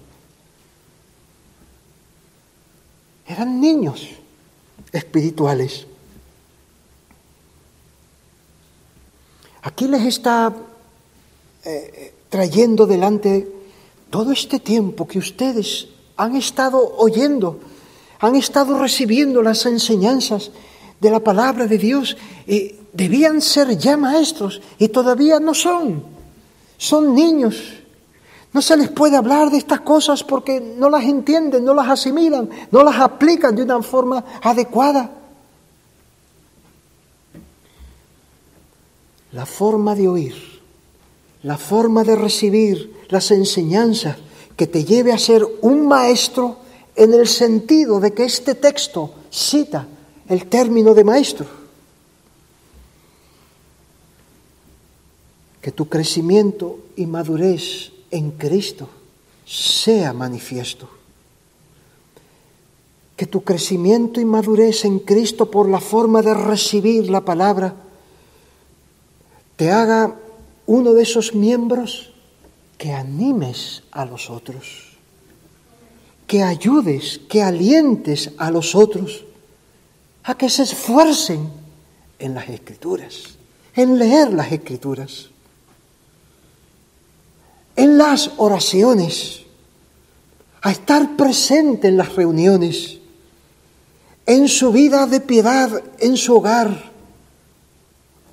[3.28, 4.10] Eran niños
[4.92, 5.88] espirituales.
[9.64, 10.54] Aquí les está
[11.64, 13.63] eh, trayendo delante
[14.14, 15.88] todo este tiempo que ustedes
[16.18, 17.60] han estado oyendo,
[18.20, 20.52] han estado recibiendo las enseñanzas
[21.00, 22.16] de la palabra de Dios,
[22.94, 26.04] debían ser ya maestros y todavía no son.
[26.78, 27.56] Son niños.
[28.54, 32.48] No se les puede hablar de estas cosas porque no las entienden, no las asimilan,
[32.70, 35.10] no las aplican de una forma adecuada.
[39.32, 40.36] La forma de oír,
[41.42, 44.18] la forma de recibir las enseñanzas
[44.58, 46.58] que te lleve a ser un maestro
[46.96, 49.88] en el sentido de que este texto cita
[50.28, 51.48] el término de maestro.
[55.62, 58.90] Que tu crecimiento y madurez en Cristo
[59.46, 60.90] sea manifiesto.
[63.16, 67.76] Que tu crecimiento y madurez en Cristo por la forma de recibir la palabra
[69.56, 70.16] te haga
[70.66, 72.13] uno de esos miembros
[72.84, 74.98] que animes a los otros,
[76.28, 79.24] que ayudes, que alientes a los otros
[80.26, 81.50] a que se esfuercen
[82.20, 83.38] en las escrituras,
[83.74, 85.30] en leer las escrituras
[87.78, 89.44] en las oraciones,
[90.62, 93.00] a estar presente en las reuniones,
[94.26, 96.92] en su vida de piedad, en su hogar.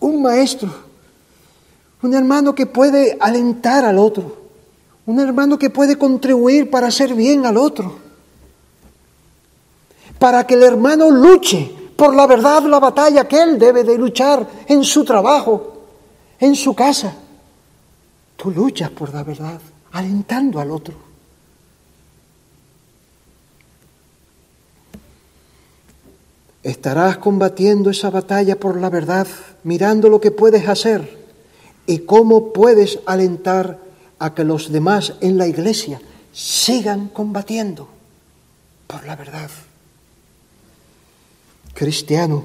[0.00, 0.74] Un maestro,
[2.02, 4.39] un hermano que puede alentar al otro,
[5.10, 7.98] un hermano que puede contribuir para hacer bien al otro,
[10.18, 14.48] para que el hermano luche por la verdad, la batalla que él debe de luchar
[14.68, 15.74] en su trabajo,
[16.38, 17.14] en su casa
[18.40, 19.60] Tú luchas por la verdad,
[19.92, 20.94] alentando al otro.
[26.62, 29.26] Estarás combatiendo esa batalla por la verdad,
[29.62, 31.18] mirando lo que puedes hacer
[31.86, 33.78] y cómo puedes alentar
[34.20, 36.00] a que los demás en la iglesia
[36.32, 37.88] sigan combatiendo
[38.86, 39.50] por la verdad.
[41.74, 42.44] Cristiano,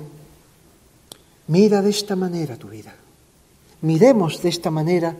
[1.47, 2.95] mira de esta manera tu vida.
[3.81, 5.15] Miremos de esta manera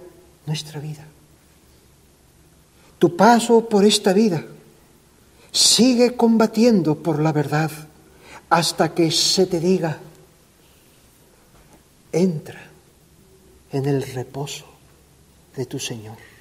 [0.45, 1.06] nuestra vida.
[2.98, 4.45] Tu paso por esta vida
[5.52, 7.69] sigue combatiendo por la verdad
[8.49, 9.99] hasta que se te diga,
[12.14, 12.61] entra
[13.72, 14.65] en el reposo
[15.56, 16.35] de tu Señor.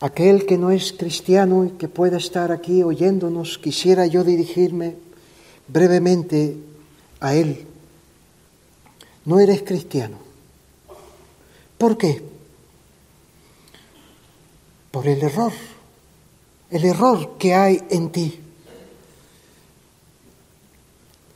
[0.00, 4.96] Aquel que no es cristiano y que pueda estar aquí oyéndonos, quisiera yo dirigirme
[5.68, 6.56] brevemente
[7.20, 7.66] a él
[9.24, 10.18] no eres cristiano.
[11.78, 12.22] ¿Por qué?
[14.90, 15.52] Por el error,
[16.70, 18.40] el error que hay en ti.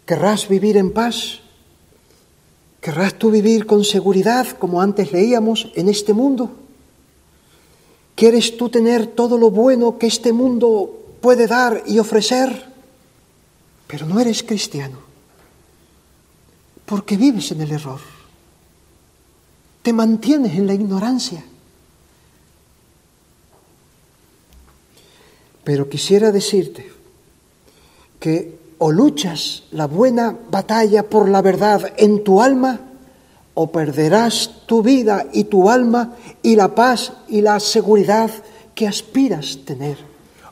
[0.07, 1.41] ¿Querrás vivir en paz?
[2.81, 6.51] ¿Querrás tú vivir con seguridad, como antes leíamos, en este mundo?
[8.15, 12.73] ¿Quieres tú tener todo lo bueno que este mundo puede dar y ofrecer?
[13.87, 15.05] Pero no eres cristiano
[16.87, 18.01] porque vives en el error.
[19.83, 21.45] Te mantienes en la ignorancia.
[25.63, 26.91] Pero quisiera decirte
[28.21, 32.81] que o luchas la buena batalla por la verdad en tu alma,
[33.55, 38.31] o perderás tu vida y tu alma y la paz y la seguridad
[38.75, 39.99] que aspiras tener.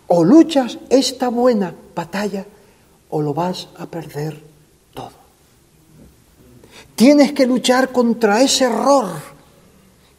[0.07, 2.47] O luchas esta buena batalla,
[3.11, 4.53] o lo vas a perder
[6.95, 9.07] Tienes que luchar contra ese error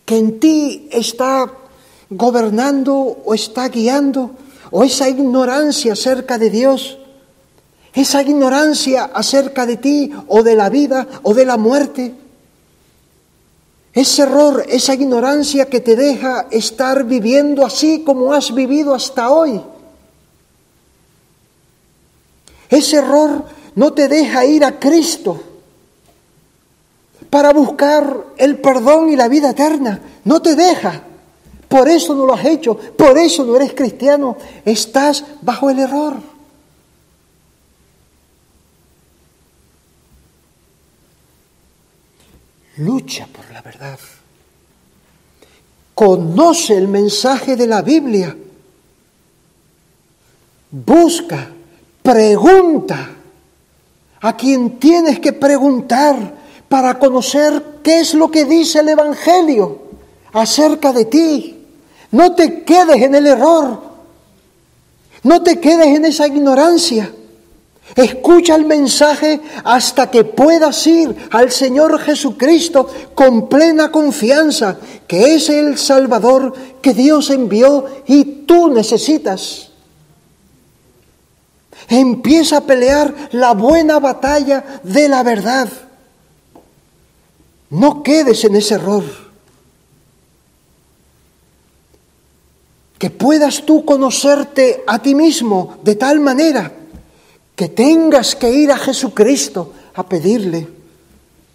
[0.06, 1.52] que en ti está
[2.10, 4.32] gobernando o está guiando,
[4.70, 6.98] o esa ignorancia acerca de Dios,
[7.94, 12.14] esa ignorancia acerca de ti o de la vida o de la muerte,
[13.94, 19.62] ese error, esa ignorancia que te deja estar viviendo así como has vivido hasta hoy.
[22.70, 23.46] Ese error
[23.76, 25.40] no te deja ir a Cristo
[27.30, 30.00] para buscar el perdón y la vida eterna.
[30.24, 31.04] No te deja.
[31.68, 32.76] Por eso no lo has hecho.
[32.76, 34.38] Por eso no eres cristiano.
[34.66, 36.33] Estás bajo el error.
[42.78, 44.00] Lucha por la verdad.
[45.94, 48.36] Conoce el mensaje de la Biblia.
[50.72, 51.50] Busca,
[52.02, 53.10] pregunta
[54.22, 56.34] a quien tienes que preguntar
[56.68, 59.84] para conocer qué es lo que dice el Evangelio
[60.32, 61.60] acerca de ti.
[62.10, 63.82] No te quedes en el error,
[65.22, 67.14] no te quedes en esa ignorancia.
[67.96, 75.50] Escucha el mensaje hasta que puedas ir al Señor Jesucristo con plena confianza, que es
[75.50, 79.70] el Salvador que Dios envió y tú necesitas.
[81.88, 85.70] Empieza a pelear la buena batalla de la verdad.
[87.70, 89.04] No quedes en ese error.
[92.98, 96.72] Que puedas tú conocerte a ti mismo de tal manera
[97.56, 100.68] que tengas que ir a Jesucristo a pedirle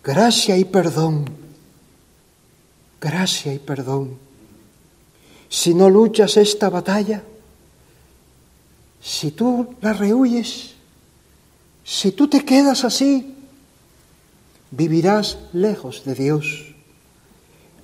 [0.03, 1.25] gracia y perdón.
[3.01, 4.17] Gracia y perdón.
[5.49, 7.23] Si no luchas esta batalla,
[9.01, 10.75] si tú la rehuyes,
[11.85, 13.35] si tú te quedas así,
[14.71, 16.75] vivirás lejos de Dios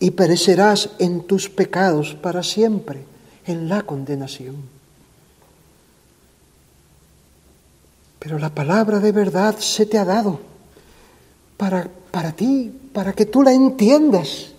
[0.00, 3.04] y perecerás en tus pecados para siempre,
[3.46, 4.56] en la condenación.
[8.24, 10.40] Pero la palabra de verdad se te ha dado
[11.58, 14.54] para, para ti, para que tú la entiendas,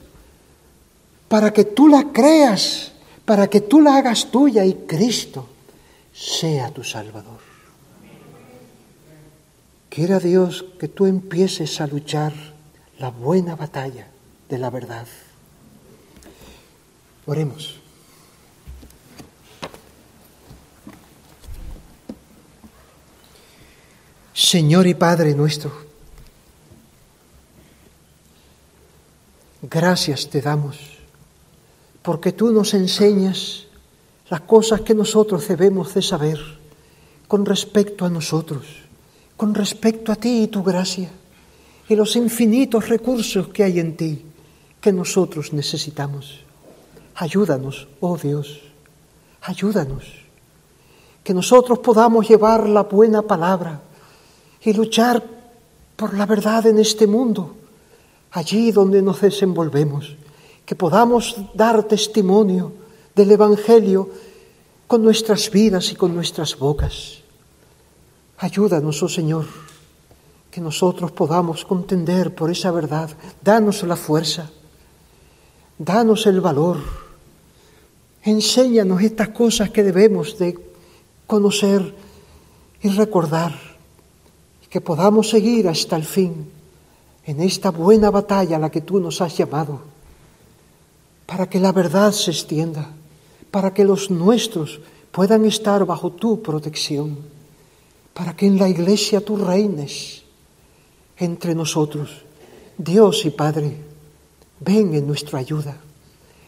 [1.28, 2.92] para que tú la creas,
[3.26, 5.48] para que tú la hagas tuya y Cristo
[6.14, 7.40] sea tu Salvador.
[9.90, 12.34] Quiera Dios que tú empieces a luchar
[13.00, 14.08] la buena batalla
[14.48, 15.08] de la verdad.
[17.26, 17.85] Oremos.
[24.36, 25.72] Señor y Padre nuestro,
[29.62, 30.76] gracias te damos
[32.02, 33.64] porque tú nos enseñas
[34.30, 36.38] las cosas que nosotros debemos de saber
[37.30, 38.66] con respecto a nosotros,
[39.38, 41.10] con respecto a ti y tu gracia,
[41.88, 44.22] y los infinitos recursos que hay en ti
[44.82, 46.42] que nosotros necesitamos.
[47.16, 48.60] Ayúdanos, oh Dios,
[49.44, 50.04] ayúdanos,
[51.24, 53.82] que nosotros podamos llevar la buena palabra
[54.66, 55.24] y luchar
[55.96, 57.56] por la verdad en este mundo,
[58.32, 60.16] allí donde nos desenvolvemos,
[60.66, 62.74] que podamos dar testimonio
[63.14, 64.10] del Evangelio
[64.88, 67.20] con nuestras vidas y con nuestras bocas.
[68.40, 69.46] Ayúdanos, oh Señor,
[70.50, 73.10] que nosotros podamos contender por esa verdad.
[73.44, 74.50] Danos la fuerza,
[75.78, 76.78] danos el valor.
[78.24, 80.58] Enséñanos estas cosas que debemos de
[81.28, 81.94] conocer
[82.82, 83.75] y recordar,
[84.76, 86.52] que podamos seguir hasta el fin
[87.24, 89.80] en esta buena batalla a la que tú nos has llamado,
[91.26, 92.92] para que la verdad se extienda
[93.56, 94.82] para que los nuestros
[95.14, 97.20] puedan estar bajo tu protección,
[98.14, 100.24] para que en la iglesia tú reines
[101.16, 102.26] entre nosotros.
[102.78, 103.78] Dios y Padre,
[104.60, 105.78] ven en nuestra ayuda.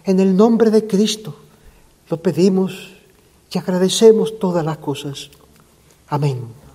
[0.04, 1.34] En el nombre de Cristo
[2.10, 2.92] lo pedimos
[3.54, 5.30] y agradecemos todas las cosas.
[6.10, 6.67] Amén.